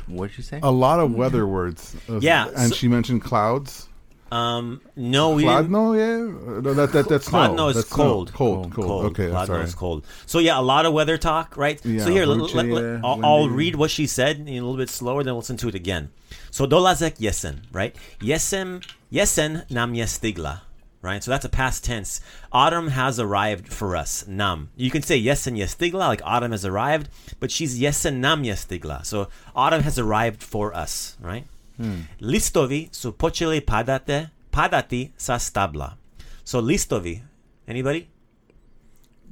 What'd 0.09 0.39
you 0.39 0.45
say? 0.45 0.61
A 0.63 0.71
lot 0.71 1.01
of 1.01 1.11
weather 1.11 1.45
words. 1.47 1.95
Uh, 2.09 2.19
Yeah, 2.23 2.47
And 2.57 2.69
so- 2.69 2.75
she 2.77 2.89
mentioned 2.89 3.23
clouds. 3.23 3.89
Um, 4.33 4.81
no, 4.97 5.31
we 5.31 5.43
didn't. 5.45 5.69
Hladno, 5.71 5.95
yeah? 5.97 6.61
No, 6.63 6.75
that, 6.75 6.93
that, 6.93 7.09
that's 7.09 7.27
snow. 7.27 7.39
Hladno 7.39 7.69
is 7.71 7.77
That's 7.77 7.89
snow. 7.89 8.05
cold. 8.05 8.33
Cold, 8.33 8.73
cold. 8.75 9.05
Okay, 9.05 9.27
I'm 9.27 9.33
Hladno 9.35 9.47
sorry. 9.47 9.65
is 9.65 9.75
cold. 9.75 10.05
So 10.27 10.39
yeah, 10.41 10.59
a 10.59 10.63
lot 10.63 10.87
of 10.87 10.93
weather 10.93 11.17
talk, 11.19 11.57
right? 11.57 11.81
Yeah, 11.85 12.05
so 12.05 12.11
here, 12.11 12.27
let, 12.27 12.39
vruće 12.39 12.55
let, 12.57 12.67
let, 12.67 13.05
I'll, 13.05 13.25
I'll 13.25 13.49
read 13.49 13.77
what 13.77 13.91
she 13.91 14.07
said 14.07 14.37
in 14.41 14.49
a 14.49 14.67
little 14.67 14.77
bit 14.77 14.91
slower, 14.91 15.23
then 15.25 15.37
listen 15.37 15.57
to 15.59 15.69
it 15.69 15.75
again. 15.75 16.09
So 16.51 16.67
dolazek 16.67 17.19
jesen, 17.21 17.55
right? 17.73 17.95
Jesen, 18.21 18.81
jesen 19.13 19.61
nam 19.71 19.95
je 19.95 20.07
stigla, 20.07 20.59
right? 21.05 21.23
So 21.23 21.31
that's 21.31 21.45
a 21.45 21.49
past 21.49 21.85
tense. 21.85 22.21
Autumn 22.51 22.89
has 22.89 23.21
arrived 23.21 23.73
for 23.73 23.95
us. 23.95 24.27
Nam. 24.27 24.71
You 24.77 24.91
can 24.91 25.03
say 25.03 25.23
jesen 25.23 25.57
je 25.57 25.65
stigla, 25.65 26.09
like 26.09 26.23
autumn 26.25 26.53
has 26.53 26.65
arrived, 26.65 27.09
but 27.39 27.51
she's 27.51 27.79
jesen 27.79 28.17
nam 28.17 28.43
je 28.43 28.53
stigla. 28.53 29.05
So 29.05 29.29
autumn 29.55 29.83
has 29.83 29.99
arrived 29.99 30.43
for 30.43 30.75
us, 30.75 31.17
right? 31.21 31.45
Hmm. 31.77 32.03
Listovi 32.21 32.95
su 32.95 33.13
počeli 33.13 33.61
padate, 33.61 34.31
padati 34.53 35.13
sa 35.17 35.37
stabla. 35.37 35.97
So 36.45 36.61
listovi, 36.61 37.23
anybody? 37.69 38.09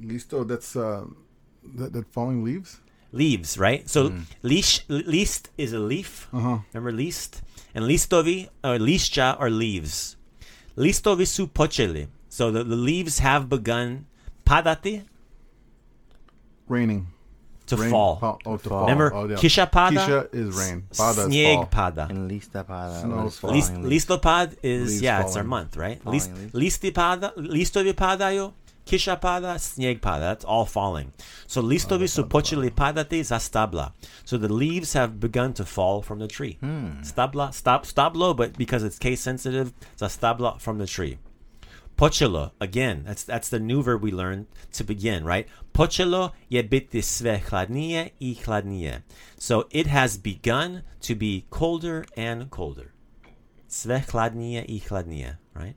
Listo, 0.01 0.47
that's 0.47 0.75
uh, 0.75 1.05
that, 1.75 1.93
that 1.93 2.07
falling 2.13 2.43
leaves? 2.43 2.79
leaves, 3.13 3.57
right? 3.57 3.87
So 3.87 4.09
hmm. 4.09 4.21
lish, 4.41 4.83
list 4.89 5.49
is 5.57 5.71
a 5.71 5.79
leaf. 5.79 6.27
Uh-huh. 6.33 6.59
Remember 6.73 6.91
list? 6.91 7.41
And 7.73 7.85
listovi 7.85 8.49
or 8.63 8.77
lischa 8.77 9.39
are 9.39 9.49
leaves. 9.49 10.17
Listovi 10.77 11.25
su 11.27 11.47
počeli. 11.47 12.07
So 12.29 12.51
the, 12.51 12.63
the 12.63 12.75
leaves 12.75 13.19
have 13.19 13.47
begun 13.47 14.05
padati 14.45 15.03
Raining. 16.67 17.07
to 17.67 17.75
Rain, 17.77 17.91
fall. 17.91 18.17
fall- 18.19 18.39
Oh, 18.45 18.57
to 18.57 18.69
fall. 18.69 18.81
Remember, 18.81 19.13
oh, 19.13 19.27
yeah. 19.27 19.35
kisha 19.37 19.69
pada, 19.69 19.91
Kisha 19.91 20.33
is 20.33 20.55
rain. 20.57 20.83
Pada 20.91 21.27
is 21.27 21.33
Snieg 21.33 21.55
fall. 21.55 21.65
pada. 21.91 22.09
And 22.09 22.29
listapada. 22.31 23.01
Snow. 23.01 23.51
List, 23.51 23.73
listopad 23.73 24.55
is 24.63 24.89
Leaves 24.89 25.01
yeah, 25.01 25.21
it's 25.21 25.35
our 25.37 25.43
month, 25.43 25.77
right? 25.77 26.01
Falling 26.01 26.19
List, 26.19 26.31
leaves. 26.53 26.79
listipada, 26.79 27.33
listovi 27.37 27.93
kisha 28.85 29.19
pada, 29.19 29.55
snieg 29.57 29.99
pada. 29.99 30.19
That's 30.19 30.45
all 30.45 30.65
falling. 30.65 31.13
So 31.47 31.61
listovi 31.61 32.07
su 32.09 32.23
počeli 32.23 32.71
padati 32.71 33.23
za 33.23 33.37
stabla. 33.37 33.91
So 34.25 34.37
the 34.37 34.51
leaves 34.53 34.93
have 34.93 35.19
begun 35.19 35.53
to 35.53 35.65
fall 35.65 36.01
from 36.01 36.19
the 36.19 36.27
tree. 36.27 36.57
Stabla, 37.03 37.53
stop, 37.53 37.85
stablo, 37.85 38.35
but 38.35 38.57
because 38.57 38.83
it's 38.83 38.99
case 38.99 39.21
sensitive, 39.21 39.73
za 39.97 40.07
stabla 40.07 40.59
from 40.59 40.77
the 40.77 40.87
tree. 40.87 41.17
Počelo, 41.95 42.51
again, 42.59 43.03
that's 43.05 43.23
that's 43.23 43.49
the 43.49 43.59
new 43.59 43.83
verb 43.83 44.01
we 44.01 44.11
learned 44.11 44.47
to 44.73 44.83
begin, 44.83 45.23
right? 45.23 45.47
Počelo 45.73 46.31
je 46.49 46.63
biti 46.63 47.01
sve 47.01 47.39
hladnije 47.49 48.09
i 48.19 48.33
hladnije. 48.45 49.03
So 49.37 49.65
it 49.69 49.87
has 49.87 50.17
begun 50.17 50.81
to 51.07 51.15
be 51.15 51.45
colder 51.51 52.05
and 52.17 52.49
colder. 52.49 52.93
Sve 53.67 54.03
hladnije 54.11 54.65
i 54.67 54.79
hladnije, 54.79 55.37
right? 55.55 55.75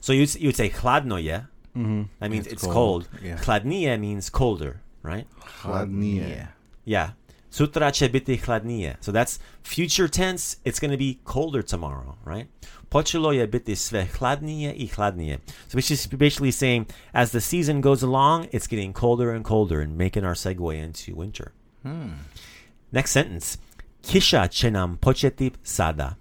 So 0.00 0.12
you'd, 0.12 0.40
you'd 0.40 0.56
say 0.56 0.70
hladno 0.70 1.18
je. 1.18 1.46
Mm-hmm. 1.74 2.02
That 2.20 2.30
means 2.30 2.46
it's, 2.46 2.52
It's 2.52 2.62
cold. 2.64 2.74
cold, 2.74 3.22
yeah. 3.24 3.40
Hladnije 3.44 3.98
means 4.00 4.30
colder, 4.30 4.80
right? 5.02 5.26
Hladnije. 5.62 6.46
Yeah. 6.86 7.10
Sutra 7.50 7.90
će 7.90 8.08
biti 8.08 8.36
hladnije. 8.36 8.96
So 9.00 9.12
that's 9.12 9.40
future 9.64 10.08
tense. 10.08 10.56
It's 10.64 10.80
going 10.80 10.92
to 10.92 10.98
be 10.98 11.14
colder 11.32 11.62
tomorrow, 11.62 12.14
right? 12.26 12.46
Počelo 12.88 13.32
je 13.32 13.46
biti 13.46 13.76
sve 13.76 14.06
hladnije 14.18 14.72
i 14.72 14.86
hladnije. 14.86 15.38
So 15.68 15.78
it's 15.78 15.88
just 15.90 16.10
basically 16.16 16.52
saying 16.52 16.86
as 17.12 17.30
the 17.30 17.40
season 17.40 17.80
goes 17.80 18.02
along, 18.02 18.46
it's 18.52 18.68
getting 18.70 18.92
colder 18.94 19.30
and 19.30 19.44
colder 19.44 19.80
and 19.80 19.96
making 19.98 20.24
our 20.24 20.34
segue 20.34 20.84
into 20.84 21.20
winter. 21.20 21.46
Hmm. 21.82 22.10
Next 22.92 23.10
sentence. 23.12 23.58
Kisha 24.02 24.48
će 24.48 24.70
nam 24.70 24.96
početi 24.96 25.50
sada. 25.62 26.14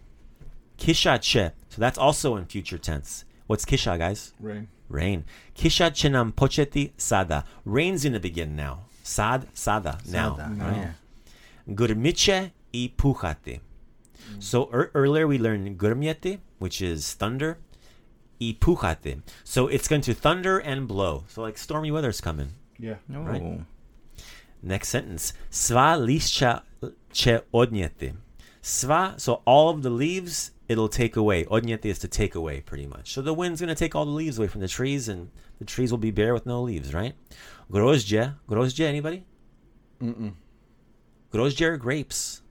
Kisha 0.78 1.18
će. 1.18 1.50
So 1.70 1.82
that's 1.82 1.98
also 2.00 2.38
in 2.38 2.46
future 2.46 2.82
tense. 2.82 3.26
What's 3.50 3.66
kisha, 3.66 3.98
guys? 3.98 4.34
Rain. 4.40 4.68
Rain. 4.90 5.24
Kisha 5.56 5.90
će 5.90 6.10
pocheti 6.10 6.36
početi 6.36 6.92
sada. 6.98 7.44
Rain's 7.66 8.04
going 8.04 8.14
to 8.14 8.20
begin 8.20 8.56
now. 8.56 8.78
Sad, 9.04 9.48
sada, 9.54 9.98
now. 10.06 10.38
Sada, 10.38 10.50
right? 10.60 10.78
yeah. 10.78 10.94
Grmiće 11.66 12.50
i 12.72 12.92
puhati. 12.98 13.60
Mm. 14.30 14.42
So 14.42 14.70
ear- 14.72 14.92
earlier 14.94 15.28
we 15.28 15.40
learned 15.40 15.78
grmjeti, 15.78 16.38
which 16.60 16.82
is 16.82 17.16
thunder, 17.16 17.56
i 18.40 18.56
puhati. 18.60 19.22
So 19.44 19.68
it's 19.68 19.88
going 19.88 20.04
to 20.04 20.14
thunder 20.14 20.60
and 20.60 20.88
blow. 20.88 21.24
So 21.28 21.42
like 21.42 21.58
stormy 21.58 21.92
weather's 21.92 22.22
coming. 22.22 22.50
Yeah. 22.78 22.98
Oh. 23.16 23.24
Right. 23.24 23.62
Next 24.62 24.90
sentence. 24.90 25.34
Sva 25.50 25.96
lišća 25.96 26.60
će 27.12 27.40
odnijeti. 27.52 28.14
Sva, 28.62 29.14
so 29.18 29.42
all 29.46 29.70
of 29.70 29.82
the 29.82 29.90
leaves, 29.90 30.52
it'll 30.70 30.88
take 30.88 31.18
away. 31.18 31.46
Odnijeti 31.46 31.86
is 31.86 32.00
to 32.00 32.08
take 32.08 32.36
away, 32.36 32.62
pretty 32.62 32.88
much. 32.88 33.12
So 33.14 33.22
the 33.22 33.34
wind's 33.34 33.60
going 33.60 33.76
to 33.76 33.80
take 33.86 33.96
all 33.96 34.06
the 34.06 34.12
leaves 34.12 34.38
away 34.38 34.48
from 34.48 34.62
the 34.62 34.68
trees, 34.68 35.10
and 35.10 35.30
the 35.58 35.66
trees 35.66 35.92
will 35.92 35.98
be 35.98 36.12
bare 36.12 36.34
with 36.34 36.46
no 36.46 36.62
leaves, 36.62 36.94
right? 36.94 37.16
Grožđe. 37.70 38.34
Grožđe, 38.48 38.86
anybody? 38.88 39.22
Mm-mm. 40.00 40.32
Grožđe 41.32 41.66
are 41.66 41.78
grapes. 41.78 42.42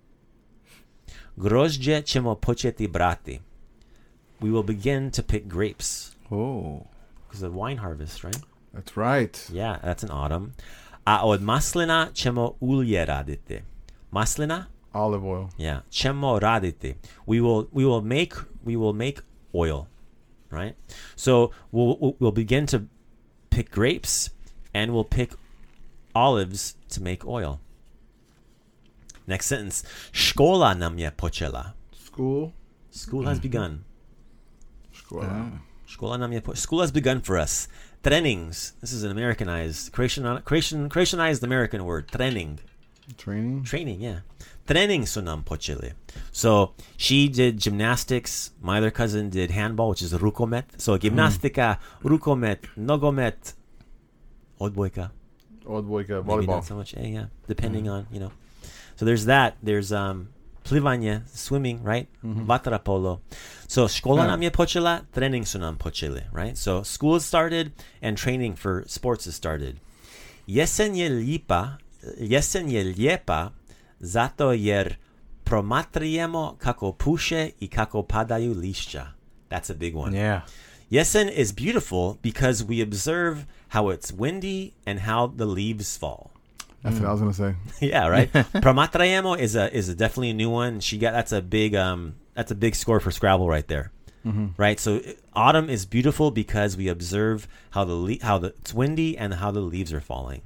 Grožđe 1.37 2.02
ćemo 2.02 2.35
početi 2.35 2.88
brati. 2.88 3.40
We 4.40 4.50
will 4.50 4.66
begin 4.66 5.11
to 5.11 5.22
pick 5.22 5.46
grapes. 5.46 6.16
Oh. 6.31 6.81
Because 7.26 7.46
of 7.46 7.52
wine 7.52 7.78
harvest, 7.78 8.24
right? 8.24 8.40
That's 8.74 8.96
right. 8.96 9.50
Yeah, 9.52 9.81
that's 9.83 10.02
in 10.02 10.11
autumn. 10.11 10.52
A 11.04 11.26
od 11.26 11.42
maslina 11.42 12.09
ćemo 12.14 12.52
ulje 12.61 13.04
raditi. 13.04 13.62
Maslina? 14.11 14.66
Olive 14.94 15.24
oil. 15.24 15.51
Yeah. 15.59 15.81
Ćemo 15.90 16.38
raditi. 16.40 16.94
We 17.27 17.40
will 17.40 17.66
we 17.72 17.85
will 17.85 18.03
make 18.03 18.35
we 18.64 18.77
will 18.77 18.92
make 18.94 19.20
oil, 19.55 19.87
right? 20.51 20.74
So 21.16 21.51
we'll 21.72 22.14
we'll- 22.20 22.33
begin 22.33 22.66
to 22.66 22.81
pick 23.51 23.70
grapes 23.70 24.31
and 24.74 24.92
we'll 24.92 25.05
pick 25.09 25.31
olives 26.14 26.74
to 26.88 27.03
make 27.03 27.24
oil. 27.27 27.59
Next 29.27 29.46
sentence. 29.46 29.85
Škola 30.12 30.74
nam 30.74 30.98
je 30.98 31.11
počela. 31.11 31.72
School. 32.05 32.53
School 32.90 33.27
has 33.27 33.38
begun. 33.40 33.85
Škola. 34.92 35.24
Uh, 35.24 35.59
škola 35.87 36.16
nam 36.18 36.33
je 36.33 36.40
po- 36.40 36.55
School 36.55 36.81
has 36.81 36.90
begun 36.92 37.20
for 37.20 37.37
us. 37.38 37.68
Trainings. 38.03 38.72
This 38.81 38.92
is 38.92 39.03
an 39.05 39.11
Americanized, 39.11 39.92
Croatian, 39.92 40.42
Croatian, 40.44 40.88
Croatianized 40.88 41.42
American 41.42 41.85
word. 41.85 42.09
Training. 42.09 42.59
Training. 43.16 43.64
Training, 43.64 44.01
yeah. 44.01 44.20
Trening 44.68 45.07
su 45.09 45.22
nam. 45.22 45.44
So 46.31 46.74
she 46.98 47.28
did 47.28 47.59
gymnastics. 47.59 48.50
My 48.61 48.76
other 48.78 48.90
cousin 48.90 49.31
did 49.31 49.50
handball, 49.50 49.88
which 49.90 50.02
is 50.02 50.12
rukomet. 50.12 50.64
So 50.76 50.98
gymnastika, 50.98 51.78
rukomet, 52.04 52.59
nogomet, 52.76 53.54
odbojka. 54.61 55.11
Odbojka. 55.64 56.22
Maybe 56.22 56.28
Volleyball. 56.28 56.46
not 56.46 56.64
so 56.66 56.76
much. 56.76 56.94
eh, 56.96 57.07
yeah, 57.09 57.26
depending 57.46 57.88
on 57.88 58.07
you 58.12 58.20
know. 58.20 58.31
So 58.96 59.07
there's 59.07 59.24
that. 59.24 59.57
There's 59.62 59.90
um 59.90 60.28
plivanje, 60.64 61.22
swimming, 61.33 61.83
right? 61.83 62.09
Vaterpolo. 62.22 63.20
So 63.68 63.88
škola 63.88 64.26
nam 64.26 64.42
je 64.42 64.50
počela, 64.50 65.00
trening 65.14 65.46
su 65.46 65.59
nam 65.59 65.76
počeli, 65.76 66.22
right? 66.33 66.57
So 66.59 66.83
school 66.83 67.20
started 67.20 67.72
and 68.02 68.18
training 68.18 68.57
for 68.57 68.85
sports 68.87 69.24
has 69.24 69.35
started. 69.35 69.81
Jesen 70.46 70.94
je 70.96 71.09
lipa, 71.09 71.78
jesen 72.20 72.70
je 72.70 72.85
lijepa 72.85 73.52
zato 74.00 74.52
jer 74.52 74.96
promatrujemo 75.44 76.56
kako 76.58 76.92
puše 76.92 77.50
i 77.61 77.68
kako 77.68 78.02
padaju 78.02 78.54
lišća. 78.54 79.06
That's 79.50 79.70
a 79.72 79.74
big 79.74 79.96
one. 79.96 80.18
Yeah. 80.18 80.40
Yesen 80.90 81.30
is 81.37 81.52
beautiful 81.52 82.14
because 82.22 82.64
we 82.64 82.82
observe 82.82 83.37
how 83.68 83.90
it's 83.90 84.12
windy 84.12 84.72
and 84.87 85.00
how 85.00 85.26
the 85.37 85.44
leaves 85.44 85.98
fall. 85.98 86.30
That's 86.82 87.00
what 87.00 87.08
I 87.08 87.12
was 87.12 87.20
gonna 87.20 87.34
say. 87.34 87.54
yeah, 87.87 88.08
right. 88.08 88.32
Pramatrayemo 88.62 89.38
is 89.38 89.56
a 89.56 89.76
is 89.76 89.88
a 89.88 89.94
definitely 89.94 90.30
a 90.30 90.34
new 90.34 90.50
one. 90.50 90.80
She 90.80 90.98
got 90.98 91.12
that's 91.12 91.32
a 91.32 91.42
big 91.42 91.74
um 91.74 92.14
that's 92.34 92.50
a 92.50 92.54
big 92.54 92.74
score 92.74 93.00
for 93.00 93.11
Scrabble 93.11 93.48
right 93.48 93.66
there. 93.68 93.90
Right. 94.58 94.78
So 94.78 95.00
autumn 95.32 95.70
is 95.70 95.87
beautiful 95.87 96.30
because 96.30 96.76
we 96.76 96.88
observe 96.88 97.48
how 97.70 97.84
the 97.84 97.94
le- 97.94 98.22
how 98.22 98.38
the 98.38 98.48
it's 98.48 98.74
windy 98.74 99.16
and 99.16 99.34
how 99.34 99.50
the 99.50 99.61
leaves 99.61 99.90
are 99.92 100.02
falling. 100.02 100.42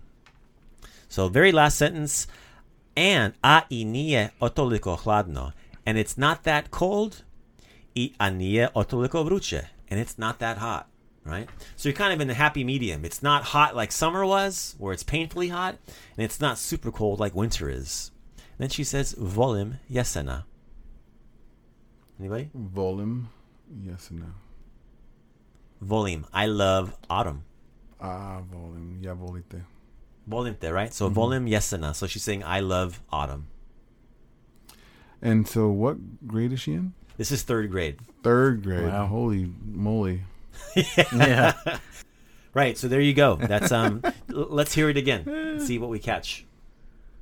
So 1.09 1.29
very 1.29 1.53
last 1.53 1.79
sentence, 1.79 2.27
and 2.97 3.35
a 3.43 3.61
i 3.71 3.85
nije 3.85 4.31
otoliko 4.41 4.97
hladno, 4.97 5.53
and 5.87 5.99
it's 5.99 6.17
not 6.17 6.43
that 6.43 6.71
cold. 6.71 7.23
I 7.95 8.13
a 8.19 8.31
nije 8.31 8.69
otoliko 8.75 9.23
vruće, 9.25 9.61
and 9.91 10.01
it's 10.01 10.19
not 10.19 10.39
that 10.39 10.59
hot. 10.59 10.87
Right? 11.25 11.49
So 11.77 11.89
you're 11.89 11.97
kind 11.97 12.13
of 12.13 12.21
in 12.21 12.29
the 12.29 12.35
happy 12.35 12.65
medium. 12.65 13.05
It's 13.05 13.23
not 13.23 13.45
hot 13.45 13.77
like 13.77 13.93
summer 13.93 14.25
was, 14.27 14.75
where 14.79 14.93
it's 14.93 15.05
painfully 15.05 15.49
hot, 15.49 15.75
and 16.17 16.25
it's 16.25 16.41
not 16.41 16.59
super 16.59 16.91
cold 16.91 17.21
like 17.21 17.35
winter 17.35 17.71
is. 17.71 18.11
then 18.59 18.69
she 18.69 18.85
says, 18.85 19.15
volim 19.15 19.79
jesena. 19.91 20.45
Anybody? 22.21 22.51
Volim. 22.55 23.25
Yes 23.85 24.11
and 24.11 24.21
no. 24.21 24.27
Volim. 25.85 26.25
I 26.33 26.47
love 26.47 26.97
autumn. 27.11 27.43
Ah, 28.01 28.41
volim. 28.43 29.03
Ja 29.03 29.15
volite. 29.15 29.63
Volimte, 30.29 30.73
right? 30.73 30.93
So 30.95 31.11
volim 31.11 31.49
jesena. 31.51 31.95
So 31.95 32.07
she's 32.07 32.23
saying, 32.23 32.45
I 32.45 32.61
love 32.61 33.01
autumn. 33.13 33.47
And 35.21 35.47
so, 35.47 35.69
what 35.69 36.27
grade 36.27 36.53
is 36.53 36.61
she 36.61 36.73
in? 36.75 36.95
This 37.17 37.31
is 37.31 37.43
third 37.43 37.71
grade. 37.71 37.99
Third 38.25 38.63
grade. 38.65 38.87
Wow. 38.89 39.07
Holy 39.07 39.53
moly! 39.65 40.23
Yeah. 41.13 41.55
Right. 42.55 42.77
So 42.77 42.89
there 42.89 43.01
you 43.01 43.15
go. 43.15 43.37
That's 43.37 43.71
um. 43.73 44.03
l- 44.05 44.13
let's 44.51 44.75
hear 44.75 44.89
it 44.91 44.97
again. 44.97 45.59
see 45.61 45.79
what 45.79 45.91
we 45.91 45.99
catch. 45.99 46.45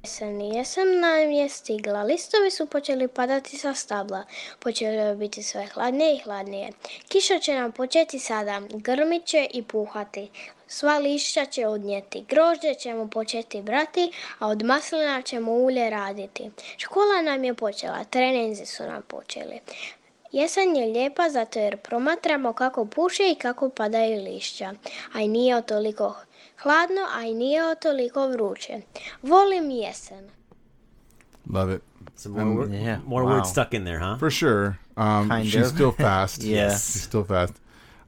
Jesen 0.03 0.41
jesam 0.41 1.01
nam 1.01 1.31
je 1.31 1.49
stigla, 1.49 2.03
listovi 2.03 2.51
su 2.51 2.67
počeli 2.67 3.09
padati 3.09 3.57
sa 3.57 3.75
stabla, 3.75 4.25
počelo 4.59 4.93
je 4.93 5.15
biti 5.15 5.43
sve 5.43 5.67
hladnije 5.67 6.15
i 6.15 6.19
hladnije. 6.19 6.73
Kiša 7.09 7.39
će 7.39 7.55
nam 7.55 7.73
početi 7.73 8.19
sada, 8.19 8.61
grmit 8.71 9.25
će 9.25 9.49
i 9.55 9.63
puhati. 9.63 10.31
Sva 10.67 10.99
lišća 10.99 11.45
će 11.45 11.67
odnijeti, 11.67 12.25
grožđe 12.29 12.75
ćemo 12.75 13.11
početi 13.11 13.63
brati, 13.63 14.13
a 14.39 14.49
od 14.49 14.63
maslina 14.63 15.23
ćemo 15.23 15.53
ulje 15.53 15.91
raditi. 15.91 16.51
Škola 16.77 17.23
nam 17.23 17.45
je 17.45 17.55
počela, 17.55 18.05
treninzi 18.05 18.67
su 18.67 18.83
nam 18.83 19.03
počeli. 19.03 19.61
Jesen 20.33 20.77
je 20.77 20.87
lijepa 20.87 21.29
zato 21.31 21.59
jer 21.59 21.77
promatramo 21.77 22.53
kako 22.53 22.85
puše 22.85 23.31
i 23.31 23.35
kako 23.35 23.71
padaju 23.71 24.23
lišća, 24.23 24.75
a 25.15 25.21
i 25.21 25.29
nije 25.29 25.63
toliko 25.63 26.15
Hladno, 26.63 27.07
a 27.17 27.25
i 27.25 27.35
nije 27.35 27.61
toliko 27.83 28.29
vruće. 28.29 28.73
Volim 29.23 29.71
jesen. 29.71 30.25
Love 31.53 31.75
it. 31.75 31.83
Some 32.17 32.35
more, 32.45 32.51
Um, 32.51 32.57
wor- 32.59 32.85
yeah, 32.85 32.99
more 33.07 33.25
wow. 33.25 33.29
words 33.31 33.51
stuck 33.51 33.75
in 33.75 33.85
there, 33.85 33.99
huh? 33.99 34.19
For 34.19 34.31
sure. 34.31 34.67
Um, 34.97 35.29
Kind 35.29 35.45
she's 35.51 35.67
of. 35.67 35.75
still 35.75 35.93
fast. 35.93 36.43
Yeah. 36.45 36.71
She's 36.71 37.03
still 37.03 37.25
fast. 37.25 37.55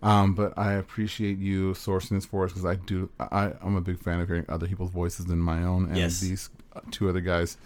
Um, 0.02 0.34
but 0.34 0.52
I 0.58 0.72
appreciate 0.72 1.38
you 1.38 1.72
sourcing 1.74 2.10
this 2.16 2.26
for 2.26 2.44
us 2.44 2.52
because 2.52 2.64
I 2.64 2.76
do. 2.86 3.08
I, 3.20 3.52
I'm 3.64 3.76
a 3.76 3.80
big 3.80 3.98
fan 3.98 4.20
of 4.20 4.26
hearing 4.28 4.44
other 4.48 4.66
people's 4.66 4.90
voices 4.90 5.26
than 5.26 5.38
my 5.38 5.62
own 5.64 5.84
and 5.88 5.96
Yes. 5.96 6.20
these 6.20 6.50
uh, 6.76 6.80
two 6.90 7.08
other 7.08 7.20
guys. 7.20 7.56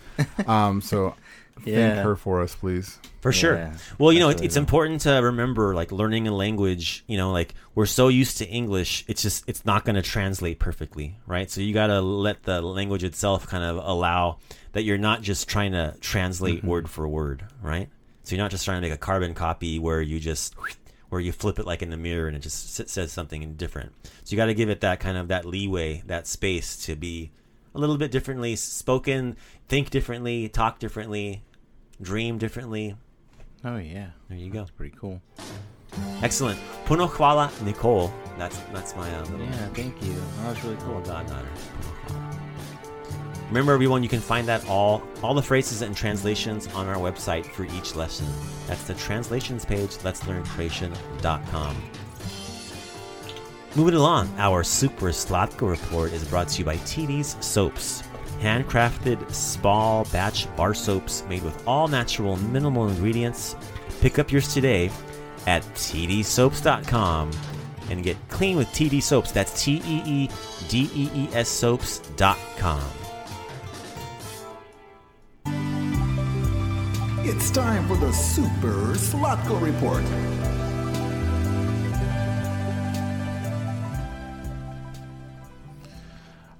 Um, 0.47 0.81
so 0.83 1.15
thank 1.65 1.99
her 2.05 2.17
for 2.17 2.43
us, 2.43 2.55
please. 2.55 2.99
For 3.21 3.33
sure. 3.33 3.57
Yeah, 3.57 3.75
well, 3.99 4.13
you 4.13 4.21
know, 4.21 4.29
that's 4.29 4.41
it's, 4.41 4.47
it's 4.47 4.57
important 4.57 5.01
to 5.03 5.11
remember, 5.15 5.75
like 5.75 5.91
learning 5.91 6.29
a 6.29 6.35
language. 6.35 7.05
You 7.07 7.17
know, 7.17 7.33
like 7.33 7.55
we're 7.75 7.87
so 7.87 8.09
used 8.09 8.39
to 8.39 8.47
English, 8.49 9.05
it's 9.09 9.23
just 9.23 9.45
it's 9.49 9.65
not 9.65 9.85
going 9.85 9.97
to 9.97 10.03
translate 10.03 10.59
perfectly, 10.59 11.19
right? 11.27 11.51
So 11.51 11.61
you 11.61 11.75
got 11.75 11.89
to 11.89 12.01
let 12.01 12.45
the 12.45 12.61
language 12.63 13.03
itself 13.05 13.47
kind 13.49 13.65
of 13.65 13.77
allow 13.77 14.39
that 14.73 14.83
you're 14.83 14.99
not 14.99 15.23
just 15.23 15.49
trying 15.49 15.73
to 15.73 15.95
translate 16.01 16.59
Mm-hmm. 16.59 16.69
word 16.69 16.91
for 16.91 17.09
word, 17.09 17.45
right? 17.63 17.89
So 18.23 18.35
you're 18.35 18.45
not 18.45 18.51
just 18.51 18.65
trying 18.65 18.79
to 18.79 18.89
make 18.89 18.95
a 18.95 18.99
carbon 18.99 19.35
copy 19.35 19.79
where 19.79 20.01
you 20.01 20.21
just 20.21 20.55
where 21.09 21.21
you 21.21 21.33
flip 21.33 21.59
it 21.59 21.67
like 21.67 21.83
in 21.83 21.91
the 21.91 21.97
mirror 21.97 22.27
and 22.27 22.37
it 22.37 22.41
just 22.41 22.89
says 22.89 23.13
something 23.13 23.55
different. 23.55 23.93
So 24.25 24.33
you 24.33 24.37
got 24.37 24.47
to 24.47 24.55
give 24.55 24.69
it 24.69 24.81
that 24.81 25.01
kind 25.01 25.17
of 25.17 25.29
that 25.29 25.45
leeway, 25.45 26.03
that 26.07 26.27
space 26.27 26.77
to 26.87 26.97
be 26.97 27.31
a 27.77 27.79
little 27.79 27.97
bit 27.99 28.11
differently 28.11 28.57
spoken, 28.57 29.37
think 29.69 29.91
differently, 29.91 30.49
talk 30.49 30.79
differently, 30.79 31.43
dream 32.01 32.39
differently. 32.39 32.97
Oh 33.65 33.77
yeah, 33.77 34.11
There 34.29 34.39
you 34.39 34.51
go. 34.51 34.59
that's 34.61 34.71
pretty 34.71 34.95
cool. 34.99 35.21
Excellent. 36.23 36.59
Puno 36.87 37.09
hvala, 37.09 37.51
Nicole. 37.63 38.13
That's 38.39 38.59
that's 38.73 38.95
my 38.97 39.11
uh, 39.15 39.23
little 39.25 39.41
Yeah, 39.47 39.69
thank 39.69 40.01
you. 40.03 40.15
That 40.43 40.49
was 40.55 40.65
really 40.65 40.77
cool. 40.83 41.01
goddaughter. 41.01 41.49
Remember, 43.49 43.73
everyone, 43.73 44.03
you 44.03 44.09
can 44.09 44.21
find 44.21 44.47
that 44.49 44.67
all 44.69 45.03
all 45.23 45.33
the 45.35 45.43
phrases 45.43 45.83
and 45.83 45.97
translations 45.97 46.67
on 46.75 46.87
our 46.87 46.97
website 46.97 47.47
for 47.47 47.65
each 47.65 47.95
lesson. 47.95 48.27
That's 48.67 48.83
the 48.85 48.95
translations 48.95 49.65
page. 49.65 49.97
Let's 50.05 50.27
learn 50.27 50.43
Croatian.com. 50.45 51.77
Moving 53.77 53.97
along, 53.97 54.33
our 54.39 54.65
Super 54.65 55.09
Slatko 55.09 55.69
report 55.69 56.13
is 56.15 56.25
brought 56.25 56.49
to 56.49 56.61
you 56.61 56.65
by 56.65 56.77
TD's 56.79 57.37
Soaps. 57.45 58.03
Handcrafted, 58.41 59.31
small 59.31 60.07
batch 60.07 60.47
bar 60.57 60.73
soaps 60.73 61.23
made 61.29 61.43
with 61.43 61.63
all 61.69 61.87
natural, 61.87 62.39
minimal 62.39 62.89
ingredients. 62.89 63.55
Pick 64.01 64.19
up 64.19 64.33
yours 64.33 64.55
today 64.55 64.91
at 65.47 65.63
tdsoaps.com 65.75 67.31
and 67.91 68.03
get 68.03 68.17
clean 68.31 68.57
with 68.57 68.69
TD 68.69 69.03
Soaps. 69.03 69.31
That's 69.33 69.63
T 69.63 69.83
E 69.85 70.03
E 70.07 70.31
D 70.69 70.91
E 70.95 71.11
E 71.15 71.29
S 71.35 71.51
soaps.com. 71.51 72.83
It's 77.19 77.51
time 77.51 77.87
for 77.89 77.99
the 77.99 78.13
Super 78.13 78.95
Slatko 78.95 79.61
Report. 79.61 80.56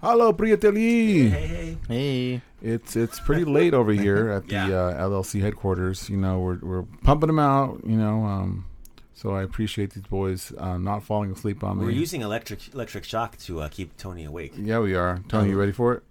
Hello, 0.01 0.33
Priateli. 0.33 1.31
hey. 1.31 1.77
Hey, 1.89 2.43
It's 2.63 2.97
it's 2.97 3.19
pretty 3.21 3.45
late 3.45 3.75
over 3.75 3.93
here 3.93 4.31
at 4.31 4.47
the 4.49 4.55
Yeah. 4.55 4.67
uh, 4.69 5.09
LLC 5.09 5.41
headquarters. 5.41 6.09
You 6.11 6.17
know, 6.17 6.39
we're 6.41 6.59
we're 6.63 6.83
pumping 7.03 7.29
them 7.29 7.39
out. 7.39 7.81
You 7.85 7.97
know, 7.97 8.25
um, 8.25 8.67
so 9.15 9.31
I 9.35 9.43
appreciate 9.43 9.95
these 9.95 10.05
boys 10.05 10.53
uh, 10.59 10.79
not 10.79 11.03
falling 11.03 11.33
asleep 11.33 11.65
on 11.65 11.79
me. 11.79 11.85
We're 11.87 11.91
using 11.93 12.21
electric 12.23 12.73
electric 12.75 13.05
shock 13.05 13.37
to 13.39 13.61
uh, 13.63 13.69
keep 13.69 13.97
Tony 13.97 14.25
awake. 14.25 14.53
yeah, 14.57 14.79
we 14.81 14.95
are. 14.95 15.21
Tony, 15.29 15.51
you 15.51 15.59
ready 15.59 15.73
for 15.73 15.95
it? 15.95 16.03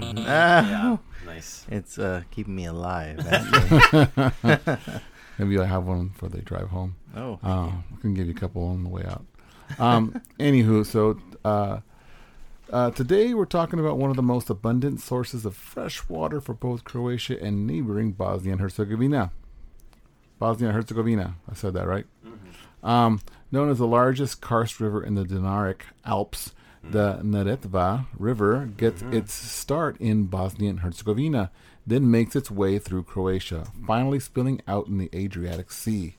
ah, 0.00 0.68
Yeah, 0.70 0.96
nice. 1.26 1.66
it's 1.70 1.98
uh 1.98 2.22
keeping 2.30 2.56
me 2.56 2.64
alive. 2.66 3.18
Maybe 5.38 5.58
I 5.58 5.64
have 5.64 5.84
one 5.86 6.10
for 6.10 6.28
the 6.28 6.40
drive 6.42 6.68
home. 6.68 6.96
oh, 7.16 7.38
Uh, 7.42 7.68
I 7.72 8.00
can 8.00 8.14
give 8.14 8.26
you 8.26 8.32
a 8.32 8.36
couple 8.38 8.64
on 8.64 8.84
the 8.84 8.90
way 8.90 9.04
out. 9.04 9.24
Um, 9.78 10.20
anywho, 10.40 10.84
so 10.86 11.18
uh, 12.72 12.90
today 12.90 13.34
we're 13.34 13.44
talking 13.44 13.78
about 13.78 13.98
one 13.98 14.10
of 14.10 14.16
the 14.16 14.22
most 14.22 14.48
abundant 14.48 15.00
sources 15.00 15.44
of 15.44 15.54
fresh 15.54 16.08
water 16.08 16.40
for 16.40 16.54
both 16.54 16.84
Croatia 16.84 17.40
and 17.42 17.66
neighboring 17.66 18.12
Bosnia 18.12 18.52
and 18.52 18.60
Herzegovina. 18.60 19.30
Bosnia 20.38 20.70
and 20.70 20.76
Herzegovina, 20.76 21.36
I 21.50 21.54
said 21.54 21.74
that 21.74 21.86
right. 21.86 22.06
Um, 22.82 23.20
known 23.52 23.68
as 23.68 23.78
the 23.78 23.86
largest 23.86 24.40
karst 24.40 24.80
river 24.80 25.04
in 25.04 25.14
the 25.14 25.24
Dinaric 25.24 25.82
Alps, 26.04 26.54
the 26.82 27.20
Neretva 27.22 28.06
River 28.18 28.70
gets 28.76 29.02
its 29.02 29.32
start 29.32 29.96
in 30.00 30.24
Bosnia 30.24 30.70
and 30.70 30.80
Herzegovina, 30.80 31.50
then 31.86 32.10
makes 32.10 32.34
its 32.34 32.50
way 32.50 32.78
through 32.78 33.04
Croatia, 33.04 33.66
finally 33.86 34.18
spilling 34.18 34.60
out 34.66 34.88
in 34.88 34.98
the 34.98 35.10
Adriatic 35.14 35.70
Sea. 35.70 36.16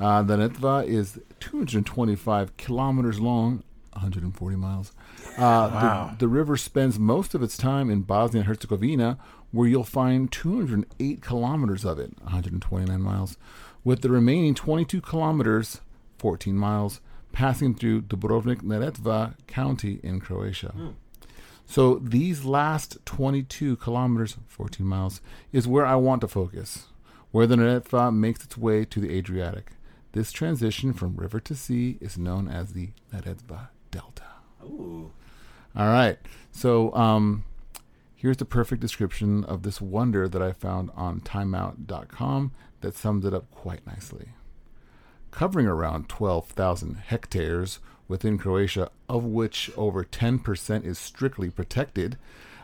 Uh, 0.00 0.22
the 0.22 0.36
Neretva 0.36 0.86
is 0.86 1.20
225 1.40 2.56
kilometers 2.56 3.20
long, 3.20 3.62
140 3.92 4.56
miles. 4.56 4.92
Uh, 5.36 6.10
the, 6.10 6.16
the 6.18 6.28
river 6.28 6.56
spends 6.56 6.98
most 6.98 7.34
of 7.34 7.42
its 7.42 7.56
time 7.56 7.90
in 7.90 8.02
Bosnia 8.02 8.40
and 8.40 8.48
Herzegovina, 8.48 9.18
where 9.50 9.68
you'll 9.68 9.84
find 9.84 10.30
208 10.30 11.20
kilometers 11.22 11.84
of 11.84 11.98
it, 11.98 12.12
129 12.22 13.00
miles, 13.00 13.36
with 13.84 14.02
the 14.02 14.10
remaining 14.10 14.54
22 14.54 15.00
kilometers, 15.00 15.80
14 16.18 16.56
miles, 16.56 17.00
passing 17.32 17.74
through 17.74 18.02
Dubrovnik 18.02 18.62
Neretva 18.62 19.34
County 19.46 20.00
in 20.02 20.20
Croatia. 20.20 20.74
So 21.66 21.94
these 21.96 22.44
last 22.44 22.98
22 23.06 23.76
kilometers, 23.76 24.36
14 24.48 24.86
miles, 24.86 25.20
is 25.52 25.66
where 25.66 25.86
I 25.86 25.94
want 25.96 26.20
to 26.20 26.28
focus, 26.28 26.86
where 27.30 27.46
the 27.46 27.56
Neretva 27.56 28.14
makes 28.14 28.44
its 28.44 28.58
way 28.58 28.84
to 28.84 29.00
the 29.00 29.10
Adriatic. 29.16 29.72
This 30.12 30.30
transition 30.32 30.92
from 30.92 31.16
river 31.16 31.40
to 31.40 31.54
sea 31.54 31.96
is 32.00 32.18
known 32.18 32.48
as 32.48 32.74
the 32.74 32.90
Neretva 33.12 33.68
Delta. 33.90 34.31
Ooh. 34.64 35.10
All 35.76 35.86
right. 35.86 36.18
So 36.50 36.94
um, 36.94 37.44
here's 38.14 38.36
the 38.36 38.44
perfect 38.44 38.80
description 38.80 39.44
of 39.44 39.62
this 39.62 39.80
wonder 39.80 40.28
that 40.28 40.42
I 40.42 40.52
found 40.52 40.90
on 40.94 41.20
timeout.com 41.20 42.52
that 42.80 42.96
sums 42.96 43.24
it 43.24 43.34
up 43.34 43.50
quite 43.50 43.86
nicely. 43.86 44.28
Covering 45.30 45.66
around 45.66 46.08
12,000 46.08 46.96
hectares 46.96 47.78
within 48.06 48.36
Croatia, 48.36 48.90
of 49.08 49.24
which 49.24 49.70
over 49.76 50.04
10% 50.04 50.84
is 50.84 50.98
strictly 50.98 51.48
protected, 51.48 52.18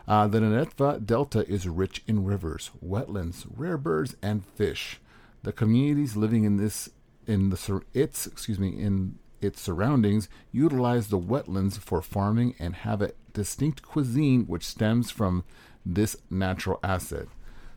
uh, 0.07 0.27
the 0.27 0.39
Neretva 0.39 1.05
Delta 1.05 1.47
is 1.47 1.67
rich 1.67 2.03
in 2.07 2.25
rivers, 2.25 2.71
wetlands, 2.85 3.45
rare 3.55 3.77
birds, 3.77 4.15
and 4.21 4.45
fish. 4.45 4.99
The 5.43 5.51
communities 5.51 6.15
living 6.15 6.43
in 6.43 6.57
this 6.57 6.89
in 7.27 7.49
the 7.51 7.81
its 7.93 8.25
excuse 8.25 8.57
me 8.57 8.69
in 8.69 9.19
its 9.41 9.61
surroundings 9.61 10.29
utilize 10.51 11.07
the 11.07 11.19
wetlands 11.19 11.77
for 11.77 12.01
farming 12.01 12.55
and 12.59 12.75
have 12.77 13.01
a 13.01 13.11
distinct 13.33 13.81
cuisine 13.81 14.45
which 14.45 14.65
stems 14.65 15.11
from 15.11 15.43
this 15.85 16.15
natural 16.29 16.79
asset. 16.83 17.27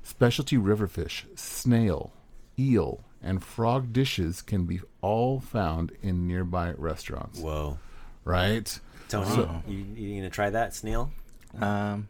Specialty 0.03 0.57
river 0.57 0.87
fish, 0.87 1.27
snail, 1.35 2.13
eel, 2.59 3.05
and 3.23 3.43
frog 3.43 3.93
dishes 3.93 4.43
can 4.43 4.65
be 4.65 4.81
all 5.01 5.41
found 5.41 5.93
in 6.03 6.27
nearby 6.27 6.73
restaurants. 6.73 7.39
Whoa. 7.39 7.79
Right? 8.25 8.79
Tony, 9.09 9.49
you, 9.69 9.85
you 9.95 10.17
gonna 10.17 10.31
try 10.31 10.51
that 10.51 10.75
snail? 10.75 11.11
um, 11.61 12.09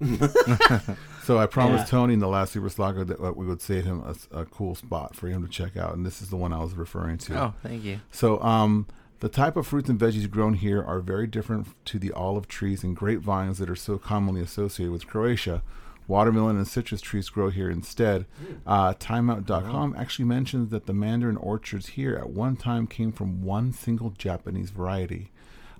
So 1.22 1.38
I 1.38 1.46
promised 1.46 1.86
Yeah. 1.86 1.98
Tony 1.98 2.14
in 2.14 2.20
the 2.20 2.28
last 2.28 2.52
Super 2.52 2.68
Slatko 2.68 3.04
that 3.08 3.20
uh, 3.20 3.32
we 3.32 3.46
would 3.46 3.60
save 3.60 3.84
him 3.84 4.00
a, 4.32 4.40
a 4.42 4.44
cool 4.44 4.76
spot 4.76 5.16
for 5.16 5.26
him 5.26 5.42
to 5.44 5.50
check 5.50 5.76
out, 5.76 5.94
and 5.96 6.06
this 6.06 6.22
is 6.22 6.28
the 6.30 6.36
one 6.36 6.52
I 6.52 6.60
was 6.60 6.74
referring 6.74 7.18
to. 7.18 7.36
oh, 7.36 7.54
thank 7.64 7.82
you. 7.82 7.98
So, 8.12 8.40
um, 8.42 8.86
the 9.18 9.28
type 9.28 9.56
of 9.56 9.66
fruits 9.66 9.88
and 9.88 9.98
veggies 9.98 10.30
grown 10.30 10.54
here 10.54 10.80
are 10.84 11.00
very 11.00 11.26
different 11.26 11.66
to 11.86 11.98
the 11.98 12.12
olive 12.12 12.46
trees 12.46 12.84
and 12.84 12.94
grapevines 12.94 13.58
that 13.58 13.68
are 13.68 13.74
so 13.74 13.98
commonly 13.98 14.40
associated 14.40 14.92
with 14.92 15.06
Croatia. 15.08 15.62
Watermelon 16.06 16.56
and 16.58 16.68
citrus 16.68 17.00
trees 17.00 17.28
grow 17.28 17.48
here 17.50 17.68
instead. 17.70 18.26
Uh, 18.64 18.92
Timeout.com 18.94 19.96
actually 19.98 20.26
mentions 20.26 20.70
that 20.70 20.86
the 20.86 20.92
mandarin 20.94 21.36
orchards 21.38 21.88
here 21.88 22.14
at 22.14 22.30
one 22.30 22.54
time 22.56 22.86
came 22.86 23.10
from 23.10 23.42
one 23.42 23.72
single 23.72 24.10
Japanese 24.10 24.70
variety. 24.70 25.32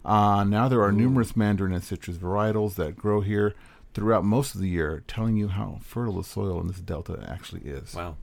Uh, 0.05 0.43
now 0.43 0.67
there 0.67 0.83
are 0.83 0.91
numerous 0.91 1.37
mandarin 1.37 1.73
and 1.73 1.85
citrus 1.85 2.17
varietals 2.17 2.75
that 2.75 2.97
grow 2.97 3.21
here 3.21 3.55
throughout 3.97 4.25
most 4.25 4.55
of 4.55 4.61
the 4.61 4.69
year, 4.69 5.03
telling 5.09 5.39
you 5.39 5.49
how 5.49 5.79
fertile 5.81 6.17
the 6.17 6.23
soil 6.23 6.61
in 6.61 6.67
this 6.67 6.81
delta 6.81 7.25
actually 7.27 7.63
is. 7.63 7.95
Wow. 7.95 8.17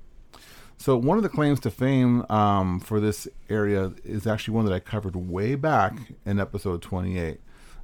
So 0.77 0.95
one 0.95 1.17
of 1.17 1.23
the 1.23 1.29
claims 1.29 1.59
to 1.61 1.71
fame 1.71 2.29
um, 2.29 2.79
for 2.79 2.99
this 2.99 3.27
area 3.49 3.91
is 4.03 4.27
actually 4.27 4.53
one 4.53 4.65
that 4.65 4.73
I 4.73 4.79
covered 4.79 5.15
way 5.15 5.55
back 5.55 5.97
in 6.27 6.39
episode 6.39 6.83
28. 6.83 7.39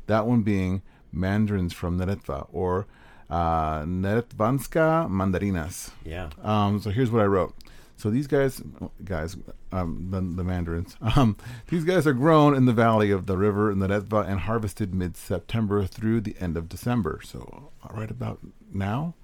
That 0.05 0.27
one 0.27 0.43
being 0.43 0.83
mandarins 1.11 1.73
from 1.73 1.99
Neretva 1.99 2.47
or 2.53 2.85
uh, 3.27 3.79
Neretvanska 3.85 5.09
mandarinas. 5.09 5.89
Yeah. 6.05 6.29
Um, 6.43 6.79
so 6.79 6.91
here's 6.91 7.09
what 7.09 7.23
I 7.23 7.25
wrote. 7.25 7.55
So 7.99 8.09
these 8.09 8.27
guys, 8.27 8.61
guys, 9.03 9.35
um, 9.73 10.07
the, 10.09 10.21
the 10.21 10.43
mandarins, 10.45 10.95
um, 11.17 11.35
these 11.67 11.83
guys 11.83 12.07
are 12.07 12.13
grown 12.13 12.55
in 12.55 12.63
the 12.63 12.71
valley 12.71 13.11
of 13.11 13.25
the 13.25 13.37
river 13.37 13.75
Neretva 13.75 14.25
and 14.25 14.39
harvested 14.39 14.95
mid-September 14.95 15.85
through 15.85 16.21
the 16.21 16.37
end 16.39 16.55
of 16.55 16.69
December. 16.69 17.19
So 17.23 17.71
right 17.91 18.09
about 18.09 18.39
now. 18.73 19.15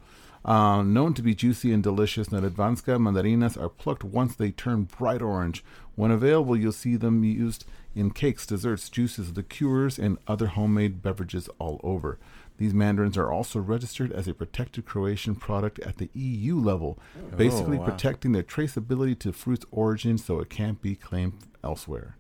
Uh, 0.44 0.84
known 0.84 1.14
to 1.16 1.24
be 1.24 1.34
juicy 1.34 1.72
and 1.72 1.82
delicious, 1.82 2.28
Neretvanska 2.28 3.00
mandarinas 3.00 3.60
are 3.60 3.70
plucked 3.70 4.04
once 4.04 4.36
they 4.36 4.52
turn 4.52 4.84
bright 4.84 5.22
orange. 5.22 5.64
When 5.96 6.12
available, 6.12 6.56
you'll 6.56 6.72
see 6.72 6.98
them 6.98 7.24
used 7.24 7.66
in 7.96 8.12
cakes, 8.12 8.46
desserts, 8.46 8.90
juices, 8.90 9.36
liqueurs, 9.36 9.98
and 9.98 10.20
other 10.28 10.48
homemade 10.48 11.02
beverages 11.02 11.50
all 11.58 11.80
over. 11.82 12.20
These 12.58 12.74
mandarins 12.74 13.18
are 13.18 13.32
also 13.32 13.60
registered 13.60 14.12
as 14.12 14.28
a 14.28 14.34
protected 14.34 14.86
Croatian 14.86 15.36
product 15.36 15.80
at 15.80 15.98
the 15.98 16.10
EU 16.14 16.58
level, 16.58 16.98
basically 17.36 17.78
wow. 17.78 17.86
protecting 17.86 18.32
their 18.32 18.44
traceability 18.44 19.18
to 19.20 19.34
fruit's 19.34 19.66
origin 19.72 20.18
so 20.18 20.40
it 20.40 20.50
can't 20.50 20.82
be 20.82 20.96
claimed 20.96 21.34
elsewhere. 21.64 22.16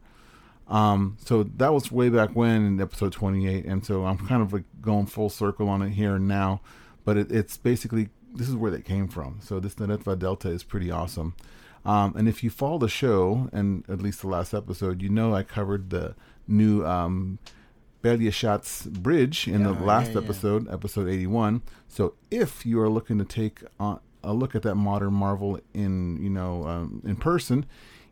Um, 0.67 1.17
so 1.23 1.43
that 1.43 1.73
was 1.73 1.91
way 1.91 2.09
back 2.09 2.31
when 2.35 2.65
in 2.65 2.81
episode 2.81 3.13
28, 3.13 3.65
and 3.65 3.85
so 3.85 4.05
I'm 4.05 4.17
kind 4.17 4.41
of 4.41 4.51
like 4.51 4.63
going 4.81 5.05
full 5.05 5.29
circle 5.29 5.69
on 5.69 5.81
it 5.81 5.91
here 5.91 6.15
and 6.15 6.27
now, 6.27 6.61
but 7.03 7.17
it, 7.17 7.31
it's 7.31 7.55
basically 7.55 8.09
this 8.33 8.49
is 8.49 8.55
where 8.55 8.71
they 8.71 8.81
came 8.81 9.07
from. 9.07 9.39
So 9.41 9.59
this 9.59 9.75
Neretva 9.75 10.19
Delta 10.19 10.49
is 10.49 10.63
pretty 10.63 10.91
awesome. 10.91 11.35
Um, 11.85 12.15
and 12.17 12.27
if 12.27 12.43
you 12.43 12.49
follow 12.49 12.79
the 12.79 12.89
show, 12.89 13.47
and 13.53 13.85
at 13.87 14.01
least 14.01 14.21
the 14.21 14.27
last 14.27 14.53
episode, 14.53 15.01
you 15.01 15.09
know 15.09 15.33
I 15.35 15.43
covered 15.43 15.91
the 15.91 16.15
new 16.47 16.85
um, 16.85 17.39
Belia 18.05 19.01
Bridge 19.01 19.47
in 19.47 19.63
the 19.63 19.73
last 19.73 20.09
yeah, 20.09 20.19
yeah. 20.19 20.25
episode, 20.25 20.71
episode 20.71 21.09
81. 21.09 21.63
So 21.87 22.13
if 22.29 22.63
you 22.63 22.79
are 22.79 22.89
looking 22.89 23.17
to 23.17 23.25
take 23.25 23.63
on 23.79 23.99
a 24.23 24.31
look 24.31 24.53
at 24.53 24.61
that 24.61 24.75
modern 24.75 25.13
marvel 25.13 25.59
in, 25.73 26.21
you 26.21 26.29
know, 26.29 26.67
um, 26.67 27.01
in 27.03 27.15
person, 27.15 27.65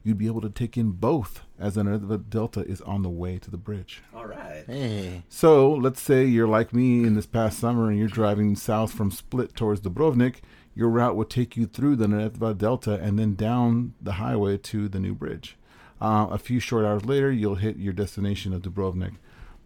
you'd 0.03 0.17
be 0.17 0.25
able 0.25 0.41
to 0.41 0.49
take 0.49 0.77
in 0.77 0.93
both 0.93 1.41
as 1.59 1.77
another 1.77 2.17
delta 2.17 2.61
is 2.61 2.81
on 2.81 3.03
the 3.03 3.09
way 3.09 3.37
to 3.37 3.51
the 3.51 3.57
bridge. 3.57 4.01
All 4.15 4.25
right. 4.25 4.63
Hey. 4.65 5.23
So 5.29 5.71
let's 5.71 6.01
say 6.01 6.25
you're 6.25 6.47
like 6.47 6.73
me 6.73 7.03
in 7.03 7.13
this 7.13 7.27
past 7.27 7.59
summer 7.59 7.87
and 7.87 7.99
you're 7.99 8.07
driving 8.07 8.55
south 8.55 8.93
from 8.93 9.11
Split 9.11 9.55
towards 9.55 9.81
Dubrovnik. 9.81 10.37
Your 10.73 10.89
route 10.89 11.15
would 11.15 11.29
take 11.29 11.55
you 11.55 11.67
through 11.67 11.97
the 11.97 12.07
Neretva 12.07 12.57
Delta 12.57 12.95
and 12.95 13.19
then 13.19 13.35
down 13.35 13.93
the 14.01 14.13
highway 14.13 14.57
to 14.57 14.89
the 14.89 14.99
new 14.99 15.13
bridge. 15.13 15.55
Uh, 16.01 16.27
a 16.31 16.39
few 16.39 16.59
short 16.59 16.83
hours 16.83 17.05
later, 17.05 17.31
you'll 17.31 17.55
hit 17.55 17.77
your 17.77 17.93
destination 17.93 18.53
of 18.53 18.63
Dubrovnik. 18.63 19.17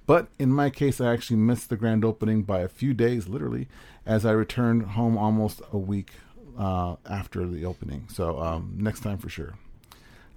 But 0.07 0.29
in 0.39 0.51
my 0.51 0.71
case, 0.71 0.99
I 0.99 1.13
actually 1.13 1.37
missed 1.37 1.69
the 1.69 1.77
grand 1.77 2.03
opening 2.03 2.41
by 2.41 2.61
a 2.61 2.67
few 2.67 2.95
days, 2.95 3.27
literally, 3.27 3.67
as 4.05 4.25
I 4.25 4.31
returned 4.31 4.83
home 4.83 5.17
almost 5.17 5.61
a 5.71 5.77
week 5.77 6.13
uh, 6.57 6.95
after 7.07 7.45
the 7.45 7.65
opening. 7.65 8.07
So 8.11 8.39
um, 8.39 8.73
next 8.77 9.01
time 9.01 9.19
for 9.19 9.29
sure 9.29 9.53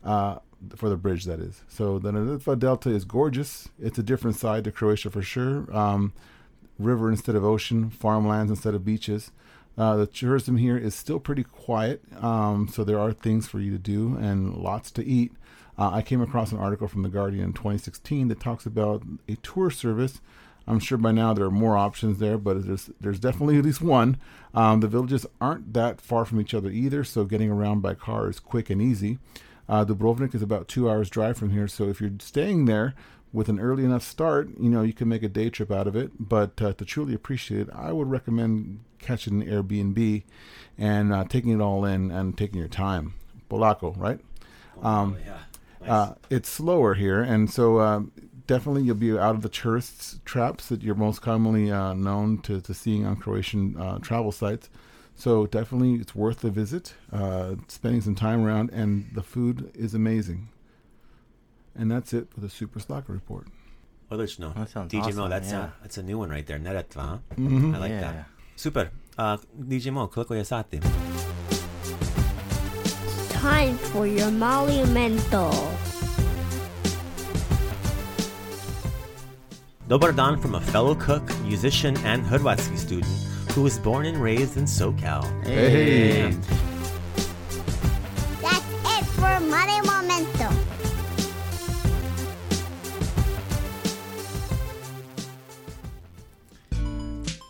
uh, 0.04 0.38
for 0.76 0.88
the 0.88 0.96
bridge 0.96 1.24
that 1.24 1.40
is. 1.40 1.62
So 1.68 1.98
the 1.98 2.10
Neretva 2.10 2.58
Delta 2.58 2.90
is 2.90 3.04
gorgeous. 3.04 3.68
It's 3.78 3.98
a 3.98 4.02
different 4.02 4.36
side 4.36 4.64
to 4.64 4.72
Croatia 4.72 5.10
for 5.10 5.22
sure. 5.22 5.74
Um, 5.74 6.12
river 6.78 7.10
instead 7.10 7.34
of 7.34 7.44
ocean, 7.44 7.90
farmlands 7.90 8.50
instead 8.50 8.74
of 8.74 8.84
beaches. 8.84 9.30
Uh, 9.78 9.96
the 9.96 10.06
tourism 10.06 10.56
here 10.56 10.76
is 10.76 10.94
still 10.94 11.20
pretty 11.20 11.44
quiet, 11.44 12.02
um, 12.20 12.68
so 12.68 12.84
there 12.84 12.98
are 12.98 13.12
things 13.12 13.46
for 13.46 13.60
you 13.60 13.70
to 13.70 13.78
do 13.78 14.16
and 14.16 14.54
lots 14.56 14.90
to 14.90 15.04
eat. 15.04 15.32
Uh, 15.80 15.90
I 15.94 16.02
came 16.02 16.20
across 16.20 16.52
an 16.52 16.58
article 16.58 16.88
from 16.88 17.02
The 17.02 17.08
Guardian 17.08 17.42
in 17.42 17.52
2016 17.54 18.28
that 18.28 18.38
talks 18.38 18.66
about 18.66 19.02
a 19.26 19.36
tour 19.36 19.70
service. 19.70 20.20
I'm 20.66 20.78
sure 20.78 20.98
by 20.98 21.10
now 21.10 21.32
there 21.32 21.46
are 21.46 21.50
more 21.50 21.78
options 21.78 22.18
there, 22.18 22.36
but 22.36 22.66
there's 22.66 22.90
there's 23.00 23.18
definitely 23.18 23.56
at 23.56 23.64
least 23.64 23.80
one. 23.80 24.18
Um, 24.52 24.80
the 24.80 24.88
villages 24.88 25.24
aren't 25.40 25.72
that 25.72 26.02
far 26.02 26.26
from 26.26 26.38
each 26.38 26.52
other 26.52 26.70
either, 26.70 27.02
so 27.02 27.24
getting 27.24 27.50
around 27.50 27.80
by 27.80 27.94
car 27.94 28.28
is 28.28 28.38
quick 28.38 28.68
and 28.68 28.82
easy. 28.82 29.18
Uh, 29.70 29.86
Dubrovnik 29.86 30.34
is 30.34 30.42
about 30.42 30.68
two 30.68 30.90
hours 30.90 31.08
drive 31.08 31.38
from 31.38 31.50
here, 31.50 31.66
so 31.66 31.88
if 31.88 31.98
you're 31.98 32.10
staying 32.18 32.66
there 32.66 32.94
with 33.32 33.48
an 33.48 33.58
early 33.58 33.84
enough 33.84 34.02
start, 34.02 34.50
you 34.60 34.68
know 34.68 34.82
you 34.82 34.92
can 34.92 35.08
make 35.08 35.22
a 35.22 35.28
day 35.28 35.48
trip 35.48 35.70
out 35.70 35.86
of 35.86 35.96
it. 35.96 36.10
But 36.20 36.60
uh, 36.60 36.74
to 36.74 36.84
truly 36.84 37.14
appreciate 37.14 37.62
it, 37.62 37.68
I 37.74 37.92
would 37.92 38.10
recommend 38.10 38.80
catching 38.98 39.40
an 39.40 39.48
Airbnb 39.48 40.24
and 40.76 41.10
uh, 41.10 41.24
taking 41.24 41.52
it 41.52 41.62
all 41.62 41.86
in 41.86 42.10
and 42.10 42.36
taking 42.36 42.58
your 42.58 42.68
time. 42.68 43.14
Polako, 43.48 43.98
right? 43.98 44.20
Um, 44.82 45.16
yeah. 45.24 45.38
Uh, 45.86 46.14
it's 46.30 46.48
slower 46.48 46.94
here, 46.94 47.22
and 47.22 47.50
so 47.50 47.78
uh, 47.78 48.00
definitely 48.46 48.82
you'll 48.82 48.94
be 48.96 49.18
out 49.18 49.34
of 49.34 49.42
the 49.42 49.48
tourist 49.48 50.24
traps 50.24 50.66
that 50.68 50.82
you're 50.82 50.94
most 50.94 51.22
commonly 51.22 51.70
uh, 51.72 51.94
known 51.94 52.38
to, 52.42 52.60
to 52.60 52.74
seeing 52.74 53.06
on 53.06 53.16
Croatian 53.16 53.76
uh, 53.80 53.98
travel 53.98 54.32
sites. 54.32 54.68
So 55.14 55.46
definitely 55.46 55.94
it's 55.94 56.14
worth 56.14 56.40
the 56.40 56.50
visit, 56.50 56.94
uh, 57.12 57.54
spending 57.68 58.00
some 58.00 58.14
time 58.14 58.44
around, 58.44 58.70
and 58.70 59.06
the 59.14 59.22
food 59.22 59.70
is 59.74 59.94
amazing. 59.94 60.48
And 61.74 61.90
that's 61.90 62.12
it 62.12 62.28
for 62.32 62.40
the 62.40 62.48
Super 62.48 62.80
Slatko 62.80 63.08
report. 63.08 63.46
Odlično. 64.10 64.54
That 64.54 64.68
sounds 64.70 64.92
DJ 64.92 65.14
Mo, 65.14 65.28
that's 65.28 65.50
yeah. 65.52 65.64
a 65.66 65.82
that's 65.82 65.98
a 65.98 66.02
new 66.02 66.18
one 66.18 66.30
right 66.30 66.46
there. 66.46 66.58
Neretva, 66.58 66.94
huh? 67.00 67.18
Mhm. 67.36 67.74
I 67.74 67.78
like 67.78 67.90
Yeah. 67.90 68.00
that. 68.00 68.24
Super. 68.56 68.90
Uh, 69.16 69.36
DJ 69.68 69.92
Mo, 69.92 70.06
koliko 70.08 70.34
je 70.34 70.44
sati? 70.44 70.80
Time 73.40 73.78
for 73.78 74.06
your 74.06 74.30
monumental. 74.30 75.50
Dobar 79.88 80.12
dan 80.12 80.38
from 80.38 80.56
a 80.56 80.60
fellow 80.60 80.94
cook, 80.94 81.24
musician, 81.40 81.96
and 82.04 82.22
Hrvatski 82.22 82.76
student 82.76 83.16
who 83.52 83.62
was 83.62 83.78
born 83.78 84.04
and 84.04 84.18
raised 84.18 84.58
in 84.58 84.64
SoCal. 84.64 85.24
Hey. 85.42 86.30
That's 86.30 86.69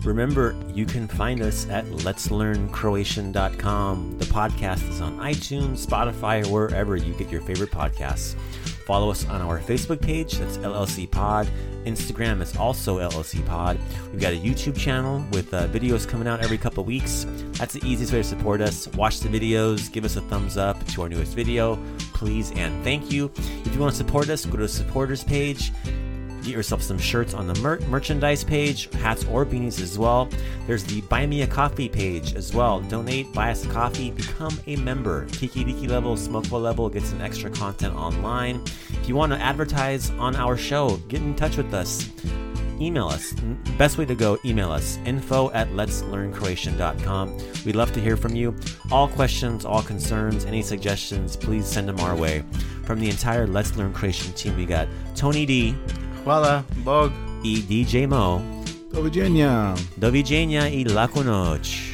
Remember, 0.04 0.54
you 0.72 0.86
can 0.86 1.06
find 1.06 1.42
us 1.42 1.68
at 1.68 1.84
letslearncroatian.com. 1.86 4.18
The 4.18 4.24
podcast 4.24 4.88
is 4.88 5.02
on 5.02 5.18
iTunes, 5.18 5.86
Spotify, 5.86 6.42
or 6.46 6.68
wherever 6.68 6.96
you 6.96 7.12
get 7.14 7.30
your 7.30 7.42
favorite 7.42 7.70
podcasts. 7.70 8.34
Follow 8.86 9.10
us 9.10 9.28
on 9.28 9.42
our 9.42 9.60
Facebook 9.60 10.00
page, 10.00 10.38
that's 10.38 10.56
LLC 10.58 11.08
Pod. 11.08 11.48
Instagram 11.84 12.40
is 12.40 12.56
also 12.56 12.98
LLC 12.98 13.46
Pod. 13.46 13.78
We've 14.10 14.20
got 14.20 14.32
a 14.32 14.36
YouTube 14.36 14.76
channel 14.76 15.24
with 15.32 15.54
uh, 15.54 15.68
videos 15.68 16.08
coming 16.08 16.26
out 16.26 16.40
every 16.40 16.58
couple 16.58 16.82
weeks. 16.82 17.24
That's 17.52 17.74
the 17.74 17.86
easiest 17.86 18.12
way 18.12 18.22
to 18.22 18.24
support 18.24 18.60
us. 18.60 18.88
Watch 18.94 19.20
the 19.20 19.28
videos, 19.28 19.92
give 19.92 20.04
us 20.04 20.16
a 20.16 20.22
thumbs 20.22 20.56
up 20.56 20.84
to 20.88 21.02
our 21.02 21.08
newest 21.08 21.34
video, 21.34 21.78
please 22.14 22.50
and 22.52 22.82
thank 22.82 23.12
you. 23.12 23.30
If 23.36 23.72
you 23.74 23.80
want 23.80 23.92
to 23.92 23.98
support 23.98 24.28
us, 24.28 24.44
go 24.44 24.56
to 24.56 24.62
the 24.62 24.68
supporters 24.68 25.22
page. 25.22 25.70
Get 26.42 26.53
yourself 26.55 26.83
some 26.83 26.98
shirts 26.98 27.35
on 27.35 27.46
the 27.46 27.55
mer- 27.61 27.81
merchandise 27.88 28.44
page, 28.44 28.92
hats 28.94 29.24
or 29.26 29.44
beanies 29.44 29.81
as 29.81 29.98
well. 29.98 30.29
There's 30.66 30.85
the 30.85 31.00
Buy 31.03 31.26
Me 31.26 31.42
a 31.42 31.46
Coffee 31.46 31.88
page 31.88 32.35
as 32.35 32.55
well. 32.55 32.81
Donate, 32.81 33.33
buy 33.33 33.50
us 33.50 33.64
a 33.64 33.68
coffee, 33.68 34.11
become 34.11 34.59
a 34.66 34.76
member. 34.76 35.26
Kiki 35.26 35.64
Diki 35.64 35.88
level, 35.88 36.16
Smokeful 36.16 36.61
level, 36.61 36.88
get 36.88 37.03
some 37.03 37.20
extra 37.20 37.50
content 37.50 37.94
online. 37.94 38.62
If 38.88 39.09
you 39.09 39.16
want 39.16 39.33
to 39.33 39.38
advertise 39.38 40.11
on 40.12 40.35
our 40.37 40.57
show, 40.57 40.96
get 41.09 41.20
in 41.20 41.35
touch 41.35 41.57
with 41.57 41.72
us. 41.74 42.11
Email 42.81 43.09
us. 43.09 43.35
Best 43.76 43.98
way 43.98 44.07
to 44.07 44.14
go, 44.14 44.38
email 44.42 44.72
us. 44.72 44.98
Info 45.05 45.50
at 45.50 45.68
letslearncroatian.com. 45.68 47.38
We'd 47.66 47.76
love 47.76 47.92
to 47.92 48.00
hear 48.00 48.16
from 48.16 48.35
you. 48.35 48.57
All 48.90 49.07
questions, 49.07 49.66
all 49.66 49.83
concerns, 49.83 50.46
any 50.46 50.62
suggestions, 50.62 51.37
please 51.37 51.66
send 51.66 51.88
them 51.88 52.00
our 52.00 52.16
way. 52.16 52.42
From 52.85 52.98
the 52.98 53.11
entire 53.11 53.46
Let's 53.46 53.76
Learn 53.76 53.92
Croatian 53.92 54.33
team, 54.33 54.57
we 54.57 54.64
got 54.64 54.88
Tony 55.14 55.44
D, 55.44 55.76
Hvala, 56.24 56.62
Bog. 56.85 57.12
i 57.44 57.62
DJ 57.62 58.06
Mo. 58.06 58.40
Do 58.92 59.02
widzenia. 59.02 59.74
Do 59.96 60.12
widzenia 60.12 60.68
i 60.68 60.85
laku 60.85 61.24
noć. 61.24 61.89